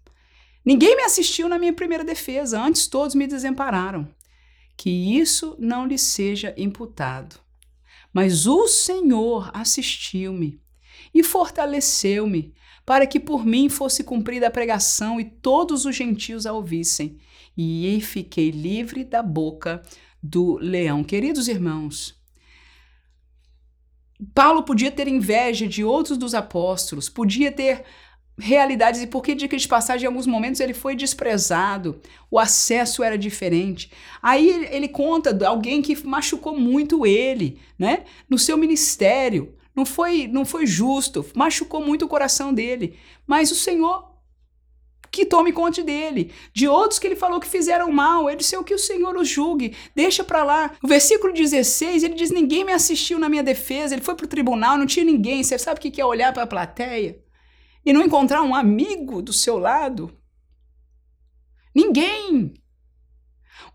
[0.66, 4.06] Ninguém me assistiu na minha primeira defesa, antes todos me desampararam.
[4.76, 7.40] Que isso não lhe seja imputado.
[8.14, 10.62] Mas o Senhor assistiu-me
[11.18, 12.54] e fortaleceu-me
[12.86, 17.18] para que por mim fosse cumprida a pregação e todos os gentios a ouvissem.
[17.58, 19.82] E fiquei livre da boca
[20.22, 21.04] do leão.
[21.04, 22.16] Queridos irmãos,
[24.36, 27.84] Paulo podia ter inveja de outros dos apóstolos, podia ter
[28.38, 32.00] realidades, e de que de passagem, em alguns momentos ele foi desprezado,
[32.30, 33.92] o acesso era diferente.
[34.22, 39.57] Aí ele, ele conta de alguém que machucou muito ele, né, no seu ministério.
[39.78, 42.98] Não foi, não foi justo, machucou muito o coração dele.
[43.28, 44.18] Mas o Senhor
[45.12, 46.34] que tome conta dele.
[46.54, 49.16] De outros que ele falou que fizeram mal, ele disse é o que o Senhor
[49.16, 50.72] os julgue, deixa para lá.
[50.84, 53.94] O versículo 16, ele diz: Ninguém me assistiu na minha defesa.
[53.94, 55.44] Ele foi para o tribunal, não tinha ninguém.
[55.44, 57.24] Você sabe o que é olhar para a plateia
[57.86, 60.12] e não encontrar um amigo do seu lado?
[61.74, 62.54] Ninguém.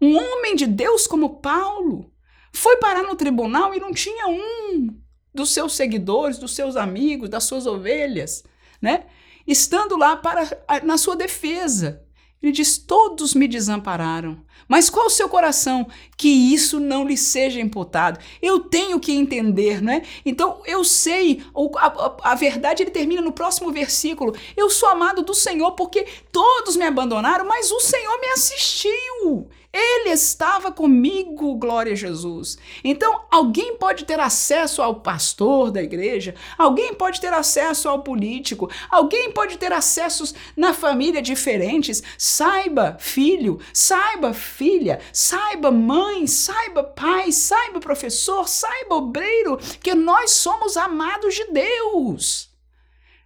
[0.01, 2.13] Um homem de Deus como Paulo
[2.53, 5.02] foi parar no tribunal e não tinha um
[5.35, 8.45] dos seus seguidores, dos seus amigos, das suas ovelhas,
[8.81, 9.07] né?
[9.47, 10.49] Estando lá para
[10.85, 12.03] na sua defesa.
[12.43, 14.45] Ele diz: Todos me desampararam.
[14.69, 15.87] Mas qual o seu coração?
[16.17, 18.19] Que isso não lhe seja imputado.
[18.41, 20.03] Eu tenho que entender, né?
[20.25, 21.43] Então eu sei,
[21.77, 24.35] a, a, a verdade ele termina no próximo versículo.
[24.57, 29.49] Eu sou amado do Senhor porque todos me abandonaram, mas o Senhor me assistiu.
[29.73, 32.59] Ele estava comigo, glória a Jesus.
[32.85, 38.71] Então, alguém pode ter acesso ao pastor da igreja, alguém pode ter acesso ao político,
[38.91, 42.03] alguém pode ter acessos na família diferentes.
[42.19, 50.77] Saiba, filho, saiba, filha, saiba, mãe, saiba, pai, saiba, professor, saiba, obreiro, que nós somos
[50.77, 52.51] amados de Deus.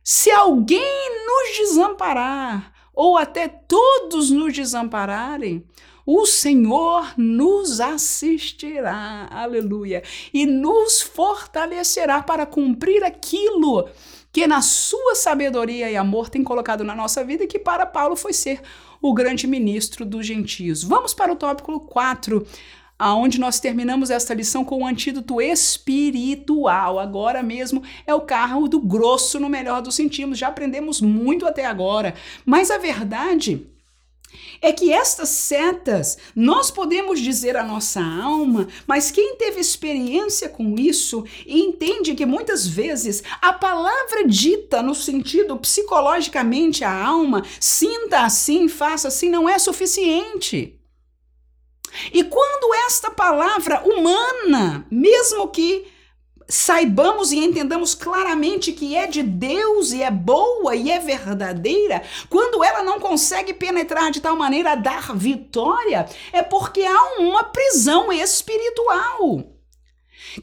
[0.04, 5.66] Se alguém nos desamparar, ou até todos nos desampararem,
[6.06, 13.88] o Senhor nos assistirá, aleluia, e nos fortalecerá para cumprir aquilo
[14.32, 18.14] que na sua sabedoria e amor tem colocado na nossa vida e que para Paulo
[18.14, 18.60] foi ser
[19.00, 20.82] o grande ministro dos gentios.
[20.82, 22.46] Vamos para o tópico 4,
[22.98, 26.98] aonde nós terminamos esta lição com o antídoto espiritual.
[26.98, 30.38] Agora mesmo é o carro do grosso no melhor dos sentidos.
[30.38, 33.66] Já aprendemos muito até agora, mas a verdade
[34.60, 40.78] é que estas setas nós podemos dizer a nossa alma, mas quem teve experiência com
[40.78, 48.68] isso entende que muitas vezes a palavra dita no sentido psicologicamente a alma, sinta assim,
[48.68, 50.78] faça assim, não é suficiente.
[52.12, 55.86] E quando esta palavra humana, mesmo que
[56.48, 62.62] saibamos e entendamos claramente que é de Deus e é boa e é verdadeira, quando
[62.62, 68.12] ela não consegue penetrar de tal maneira a dar vitória, é porque há uma prisão
[68.12, 69.56] espiritual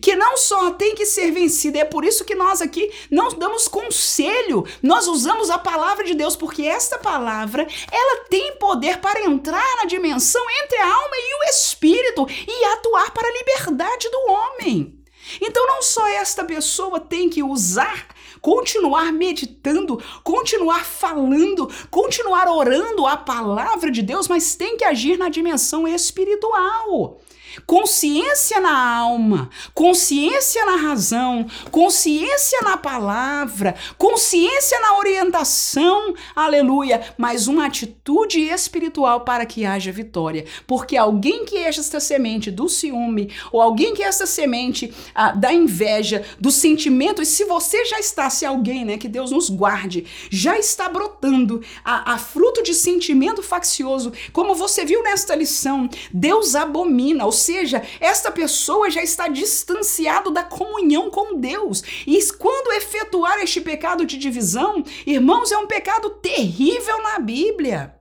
[0.01, 3.67] que não só tem que ser vencida, é por isso que nós aqui não damos
[3.67, 9.75] conselho, nós usamos a palavra de Deus, porque esta palavra, ela tem poder para entrar
[9.77, 15.02] na dimensão entre a alma e o espírito e atuar para a liberdade do homem.
[15.41, 18.07] Então, não só esta pessoa tem que usar,
[18.41, 25.29] continuar meditando, continuar falando, continuar orando a palavra de Deus, mas tem que agir na
[25.29, 27.19] dimensão espiritual
[27.65, 37.65] consciência na alma, consciência na razão, consciência na palavra, consciência na orientação, aleluia, mas uma
[37.65, 40.45] atitude espiritual para que haja vitória.
[40.67, 45.31] Porque alguém que é esta semente do ciúme, ou alguém que é esta semente ah,
[45.31, 49.49] da inveja, do sentimento, e se você já está, se alguém, né, que Deus nos
[49.49, 55.89] guarde, já está brotando a, a fruto de sentimento faccioso, como você viu nesta lição,
[56.13, 61.83] Deus abomina, ou seja, esta pessoa já está distanciado da comunhão com Deus.
[62.07, 67.95] E quando efetuar este pecado de divisão, irmãos, é um pecado terrível na Bíblia.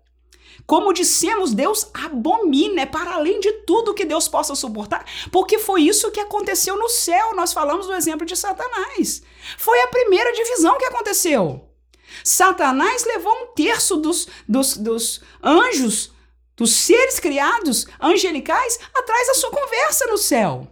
[0.65, 5.83] Como dissemos, Deus abomina, é para além de tudo que Deus possa suportar, porque foi
[5.83, 7.35] isso que aconteceu no céu.
[7.35, 9.23] Nós falamos do exemplo de Satanás.
[9.59, 11.69] Foi a primeira divisão que aconteceu.
[12.23, 16.12] Satanás levou um terço dos, dos, dos anjos
[16.57, 20.69] dos seres criados angelicais atrás da sua conversa no céu.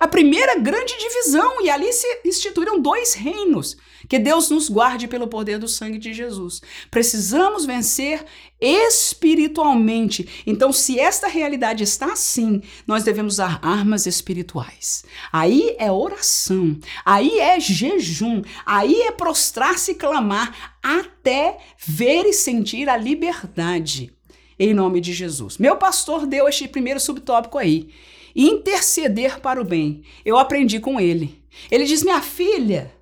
[0.00, 3.76] A primeira grande divisão, e ali se instituíram dois reinos.
[4.08, 6.62] Que Deus nos guarde pelo poder do sangue de Jesus.
[6.90, 8.24] Precisamos vencer
[8.58, 10.42] espiritualmente.
[10.46, 15.04] Então, se esta realidade está assim, nós devemos usar armas espirituais.
[15.30, 22.88] Aí é oração, aí é jejum, aí é prostrar-se e clamar até ver e sentir
[22.88, 24.10] a liberdade.
[24.58, 25.58] Em nome de Jesus.
[25.58, 27.90] Meu pastor deu este primeiro subtópico aí
[28.34, 30.02] interceder para o bem.
[30.24, 31.42] Eu aprendi com ele.
[31.70, 32.92] Ele diz: Minha filha,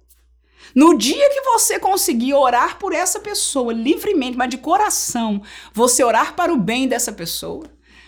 [0.75, 6.35] no dia que você conseguir orar por essa pessoa livremente, mas de coração, você orar
[6.35, 7.65] para o bem dessa pessoa,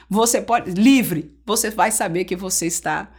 [0.08, 3.10] você pode, livre, você vai saber que você está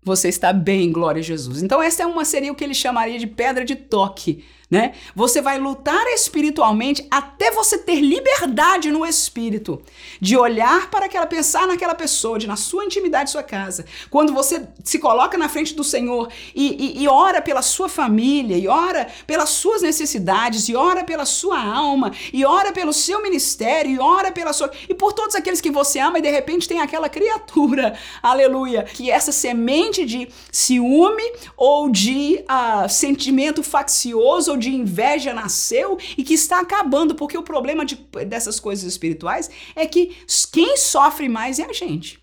[0.00, 1.62] você está bem, glória a Jesus.
[1.62, 4.92] Então essa é uma seria o que ele chamaria de pedra de toque né?
[5.14, 9.80] Você vai lutar espiritualmente até você ter liberdade no espírito
[10.20, 13.86] de olhar para aquela, pensar naquela pessoa, de na sua intimidade, sua casa.
[14.10, 18.58] Quando você se coloca na frente do Senhor e, e, e ora pela sua família,
[18.58, 23.90] e ora pelas suas necessidades, e ora pela sua alma, e ora pelo seu ministério,
[23.90, 24.70] e ora pela sua.
[24.86, 29.10] e por todos aqueles que você ama, e de repente tem aquela criatura, aleluia, que
[29.10, 31.22] essa semente de ciúme
[31.56, 37.84] ou de uh, sentimento faccioso de inveja nasceu e que está acabando, porque o problema
[37.84, 37.96] de,
[38.26, 40.16] dessas coisas espirituais é que
[40.52, 42.22] quem sofre mais é a gente.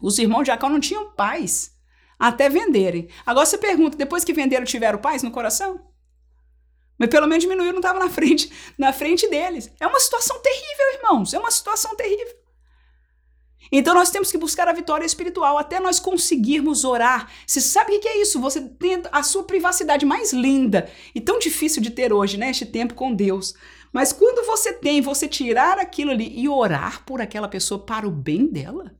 [0.00, 1.74] Os irmãos de Jacó não tinham paz
[2.18, 3.08] até venderem.
[3.24, 5.80] Agora você pergunta, depois que venderam, tiveram paz no coração?
[6.98, 9.70] Mas pelo menos diminuiu, não estava na frente, na frente deles.
[9.78, 11.34] É uma situação terrível, irmãos.
[11.34, 12.45] É uma situação terrível.
[13.70, 17.30] Então nós temos que buscar a vitória espiritual até nós conseguirmos orar.
[17.46, 18.40] Você sabe o que é isso?
[18.40, 22.50] Você tem a sua privacidade mais linda e tão difícil de ter hoje, né?
[22.50, 23.54] Este tempo com Deus.
[23.92, 28.10] Mas quando você tem, você tirar aquilo ali e orar por aquela pessoa para o
[28.10, 28.94] bem dela.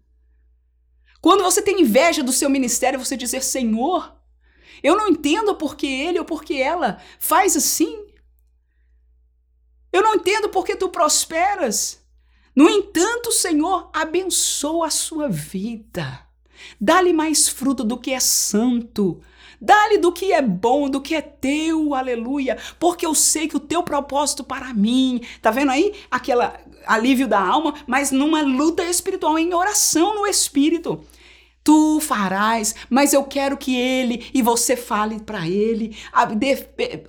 [1.20, 4.16] Quando você tem inveja do seu ministério, você dizer: Senhor,
[4.82, 8.06] eu não entendo porque ele ou porque ela faz assim.
[9.92, 12.05] Eu não entendo porque tu prosperas.
[12.57, 16.20] No entanto, Senhor, abençoa a sua vida.
[16.80, 19.20] Dá-lhe mais fruto do que é santo.
[19.61, 22.57] Dá-lhe do que é bom, do que é teu, aleluia.
[22.80, 25.92] Porque eu sei que o teu propósito para mim, tá vendo aí?
[26.11, 31.04] Aquela alívio da alma, mas numa luta espiritual, em oração no espírito
[31.66, 35.96] tu farás, mas eu quero que ele e você fale para ele,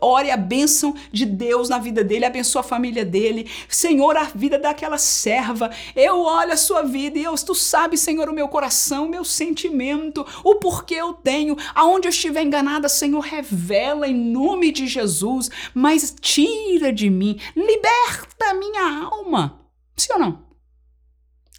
[0.02, 4.58] ore a bênção de Deus na vida dele, abençoa a família dele, Senhor, a vida
[4.58, 9.06] daquela serva, eu olho a sua vida e eu, tu sabes, Senhor, o meu coração,
[9.06, 14.72] o meu sentimento, o porquê eu tenho, aonde eu estiver enganada, Senhor, revela em nome
[14.72, 19.60] de Jesus, mas tira de mim, liberta a minha alma,
[19.96, 20.47] sim ou não?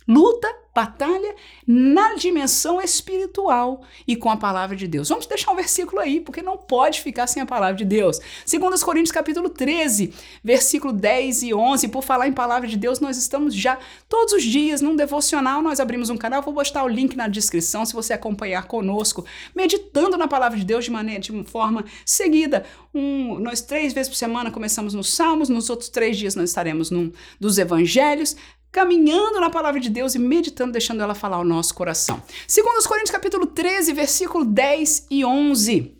[0.08, 0.48] Luta
[0.78, 1.34] batalha
[1.66, 5.08] na dimensão espiritual e com a palavra de Deus.
[5.08, 8.20] Vamos deixar um versículo aí, porque não pode ficar sem a palavra de Deus.
[8.46, 13.16] Segundo Coríntios capítulo 13, versículo 10 e 11, por falar em palavra de Deus, nós
[13.16, 13.76] estamos já
[14.08, 17.84] todos os dias num devocional, nós abrimos um canal, vou postar o link na descrição
[17.84, 22.64] se você acompanhar conosco, meditando na palavra de Deus de maneira de forma seguida.
[22.94, 26.90] Um, nós três vezes por semana começamos nos Salmos, nos outros três dias nós estaremos
[26.90, 28.36] num dos Evangelhos,
[28.70, 32.22] caminhando na palavra de Deus e meditando, deixando ela falar ao nosso coração.
[32.46, 35.98] Segundo os Coríntios capítulo 13, versículo 10 e 11.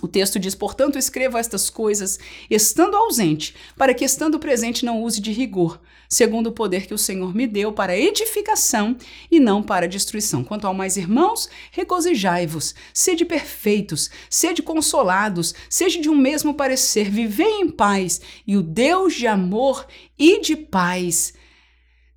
[0.00, 5.20] O texto diz: Portanto, escreva estas coisas, estando ausente, para que, estando presente, não use
[5.20, 8.96] de rigor, segundo o poder que o Senhor me deu para edificação
[9.30, 10.44] e não para destruição.
[10.44, 17.60] Quanto ao mais irmãos, regozijai-vos, sede perfeitos, sede consolados, seja de um mesmo parecer, vivei
[17.60, 19.86] em paz, e o Deus de amor
[20.18, 21.34] e de paz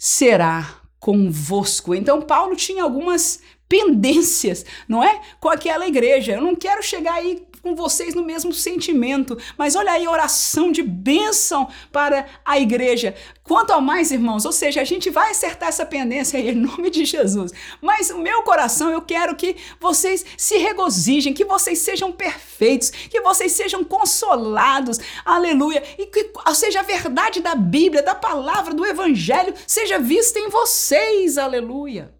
[0.03, 1.93] será convosco.
[1.93, 3.39] Então, Paulo tinha algumas
[3.69, 5.21] pendências, não é?
[5.39, 6.31] Com aquela igreja.
[6.33, 10.71] Eu não quero chegar aí com vocês no mesmo sentimento, mas olha aí a oração
[10.71, 13.15] de bênção para a igreja.
[13.43, 16.89] Quanto ao mais, irmãos, ou seja, a gente vai acertar essa pendência aí em nome
[16.89, 17.51] de Jesus.
[17.81, 23.21] Mas o meu coração, eu quero que vocês se regozijem, que vocês sejam perfeitos, que
[23.21, 29.53] vocês sejam consolados, aleluia, e que seja a verdade da Bíblia, da palavra, do Evangelho,
[29.67, 32.13] seja vista em vocês, aleluia.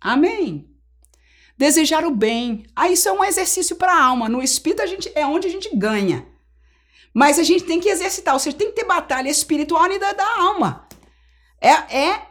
[0.00, 0.70] Amém.
[1.60, 2.64] Desejar o bem.
[2.74, 4.30] Ah, isso é um exercício para a alma.
[4.30, 6.26] No espírito a gente é onde a gente ganha.
[7.12, 10.10] Mas a gente tem que exercitar, ou seja, tem que ter batalha espiritual e da,
[10.14, 10.88] da alma.
[11.60, 12.22] É, é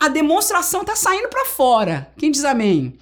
[0.00, 2.10] a demonstração tá saindo para fora.
[2.16, 2.98] Quem diz amém?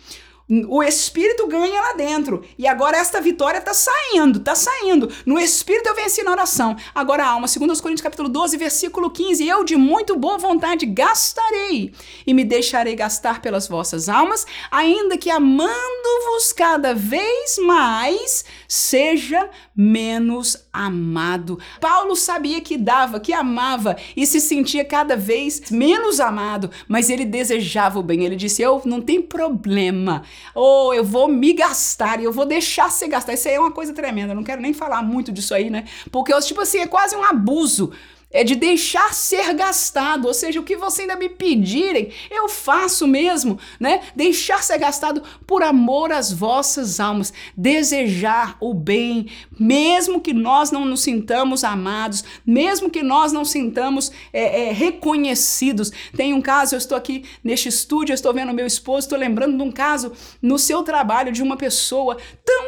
[0.68, 2.44] O espírito ganha lá dentro.
[2.56, 5.12] E agora esta vitória está saindo, está saindo.
[5.26, 6.76] No espírito eu venci na oração.
[6.94, 10.86] Agora a alma, segundo os Coríntios capítulo 12, versículo 15, eu de muito boa vontade
[10.86, 11.92] gastarei
[12.24, 20.56] e me deixarei gastar pelas vossas almas, ainda que amando-vos cada vez mais, seja menos
[20.72, 21.58] amado.
[21.80, 27.24] Paulo sabia que dava, que amava e se sentia cada vez menos amado, mas ele
[27.24, 28.24] desejava o bem.
[28.24, 30.22] Ele disse: "Eu não tem problema
[30.54, 33.34] ou oh, eu vou me gastar e eu vou deixar ser gastar.
[33.34, 35.84] Isso aí é uma coisa tremenda, eu não quero nem falar muito disso aí, né?
[36.10, 37.92] Porque, tipo assim, é quase um abuso
[38.30, 43.06] é de deixar ser gastado, ou seja, o que você ainda me pedirem, eu faço
[43.06, 44.00] mesmo, né?
[44.14, 50.84] Deixar ser gastado por amor às vossas almas, desejar o bem, mesmo que nós não
[50.84, 55.92] nos sintamos amados, mesmo que nós não sintamos é, é, reconhecidos.
[56.16, 59.56] Tem um caso, eu estou aqui neste estúdio, eu estou vendo meu esposo, estou lembrando
[59.56, 60.12] de um caso
[60.42, 62.65] no seu trabalho de uma pessoa tão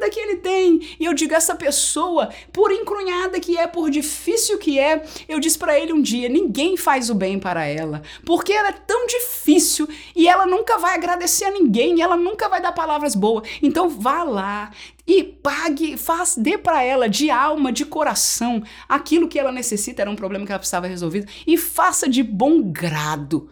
[0.00, 4.58] encrunhada que ele tem, e eu digo essa pessoa, por encrunhada que é, por difícil
[4.58, 8.52] que é, eu disse para ele um dia: ninguém faz o bem para ela, porque
[8.52, 12.72] ela é tão difícil e ela nunca vai agradecer a ninguém, ela nunca vai dar
[12.72, 13.48] palavras boas.
[13.62, 14.70] Então vá lá,
[15.06, 20.10] e pague, faz, dê para ela de alma, de coração, aquilo que ela necessita, era
[20.10, 23.50] um problema que ela precisava resolvido, e faça de bom grado.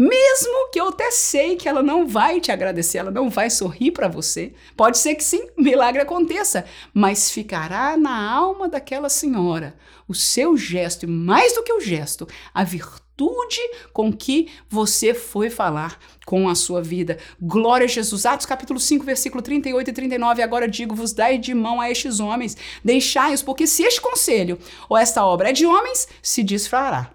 [0.00, 3.90] Mesmo que eu até sei que ela não vai te agradecer, ela não vai sorrir
[3.90, 4.54] para você.
[4.74, 9.76] Pode ser que sim, milagre aconteça, mas ficará na alma daquela senhora
[10.08, 13.60] o seu gesto, e mais do que o gesto, a virtude
[13.92, 17.18] com que você foi falar com a sua vida.
[17.38, 18.24] Glória a Jesus.
[18.24, 20.40] Atos capítulo 5, versículo 38 e 39.
[20.40, 25.26] Agora digo-vos, dai de mão a estes homens, deixai-os, porque se este conselho ou esta
[25.26, 27.10] obra é de homens, se desfará.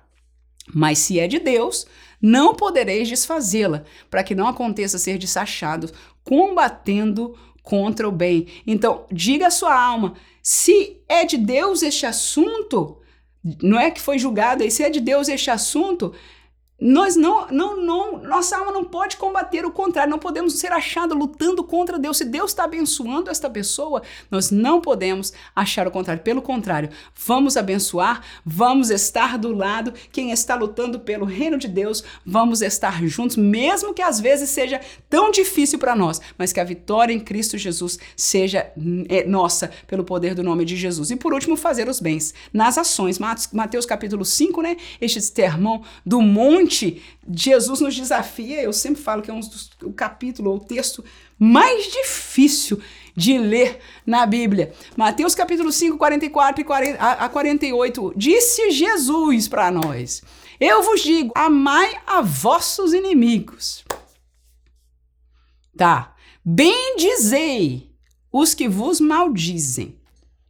[0.71, 1.87] Mas se é de Deus,
[2.21, 5.91] não podereis desfazê-la, para que não aconteça ser desachado,
[6.23, 8.47] combatendo contra o bem.
[8.65, 12.97] Então, diga a sua alma, se é de Deus este assunto,
[13.61, 16.13] não é que foi julgado, e se é de Deus este assunto,
[16.79, 21.17] Nós não, não, não, nossa alma não pode combater o contrário, não podemos ser achados
[21.17, 22.17] lutando contra Deus.
[22.17, 26.21] Se Deus está abençoando esta pessoa, nós não podemos achar o contrário.
[26.21, 29.93] Pelo contrário, vamos abençoar, vamos estar do lado.
[30.11, 34.81] Quem está lutando pelo reino de Deus, vamos estar juntos, mesmo que às vezes seja
[35.09, 38.69] tão difícil para nós, mas que a vitória em Cristo Jesus seja
[39.07, 41.09] é, nossa, pelo poder do nome de Jesus.
[41.09, 43.17] E por último, fazer os bens nas ações.
[43.53, 44.75] Mateus capítulo 5, né?
[44.99, 49.91] Este sermão do monte Jesus nos desafia, eu sempre falo que é um dos, o
[49.91, 51.03] capítulo ou o texto
[51.37, 52.81] mais difícil
[53.15, 54.73] de ler na Bíblia.
[54.95, 58.13] Mateus capítulo 5, 44 e 40, a, a 48.
[58.15, 60.21] Disse Jesus para nós:
[60.59, 63.83] Eu vos digo, amai a vossos inimigos.
[65.77, 66.15] Tá.
[66.43, 67.91] Bendizei
[68.31, 69.97] os que vos maldizem.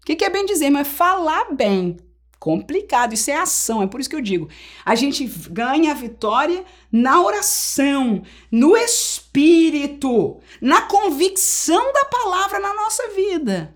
[0.02, 0.70] O que, que é bem dizer?
[0.70, 1.98] Mas falar bem
[2.46, 4.48] complicado, isso é ação, é por isso que eu digo.
[4.86, 8.22] A gente ganha a vitória na oração,
[8.52, 13.76] no espírito, na convicção da palavra na nossa vida.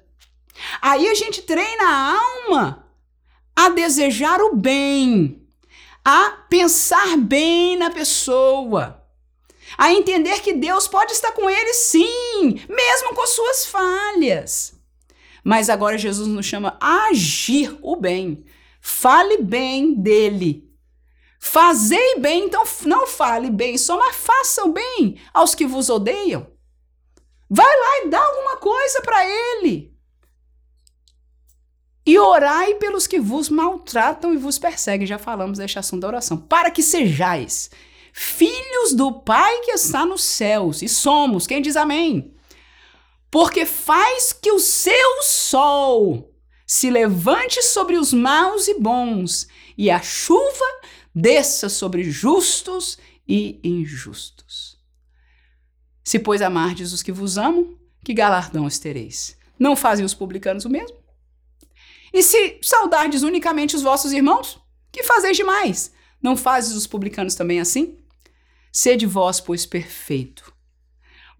[0.84, 2.86] Aí a gente treina a alma
[3.56, 5.42] a desejar o bem,
[6.06, 9.04] a pensar bem na pessoa,
[9.80, 14.80] a entender que Deus pode estar com ele sim, mesmo com suas falhas.
[15.44, 18.46] Mas agora Jesus nos chama a agir o bem.
[18.80, 20.70] Fale bem dele.
[21.40, 26.48] Fazei bem, então não fale bem só, mas faça o bem aos que vos odeiam.
[27.50, 29.98] Vai lá e dá alguma coisa para ele.
[32.06, 35.08] E orai pelos que vos maltratam e vos perseguem.
[35.08, 36.38] Já falamos deste assunto da oração.
[36.38, 37.70] Para que sejais
[38.12, 40.82] filhos do Pai que está nos céus.
[40.82, 41.48] E somos.
[41.48, 42.34] Quem diz amém?
[43.32, 46.29] Porque faz que o seu sol
[46.70, 50.82] se levante sobre os maus e bons, e a chuva
[51.16, 54.78] desça sobre justos e injustos.
[56.04, 59.36] Se, pois, amardes os que vos amam, que galardão tereis?
[59.58, 60.96] Não fazem os publicanos o mesmo?
[62.14, 64.62] E se saudardes unicamente os vossos irmãos,
[64.92, 65.92] que fazeis demais?
[66.22, 67.98] Não fazes os publicanos também assim?
[68.72, 70.54] Sede vós, pois, perfeito,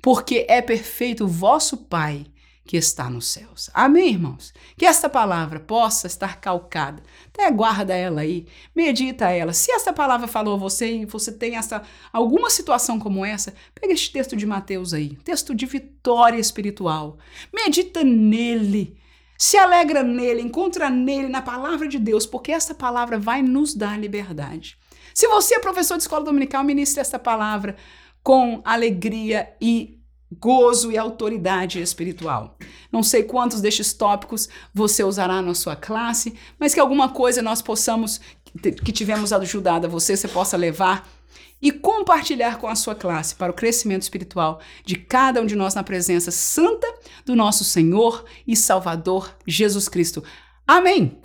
[0.02, 2.26] porque é perfeito o vosso Pai
[2.70, 3.68] que está nos céus.
[3.74, 4.54] Amém, irmãos?
[4.78, 7.02] Que esta palavra possa estar calcada.
[7.34, 8.46] Até guarda ela aí,
[8.76, 9.54] medita ela.
[9.54, 11.82] Se esta palavra falou a você e você tem essa,
[12.14, 17.18] alguma situação como essa, pega este texto de Mateus aí, texto de vitória espiritual.
[17.52, 18.96] Medita nele.
[19.36, 24.00] Se alegra nele, encontra nele, na palavra de Deus, porque esta palavra vai nos dar
[24.00, 24.78] liberdade.
[25.12, 27.76] Se você é professor de escola dominical, ministre esta palavra
[28.22, 29.99] com alegria e
[30.32, 32.58] gozo e autoridade espiritual.
[32.92, 37.62] Não sei quantos destes tópicos você usará na sua classe, mas que alguma coisa nós
[37.62, 38.22] possamos,
[38.62, 41.08] que tivemos ajudado a você, você possa levar
[41.62, 45.76] e compartilhar com a sua classe para o crescimento espiritual de cada um de nós
[45.76, 46.88] na presença santa
[47.26, 50.24] do nosso Senhor e Salvador Jesus Cristo.
[50.66, 51.20] Amém!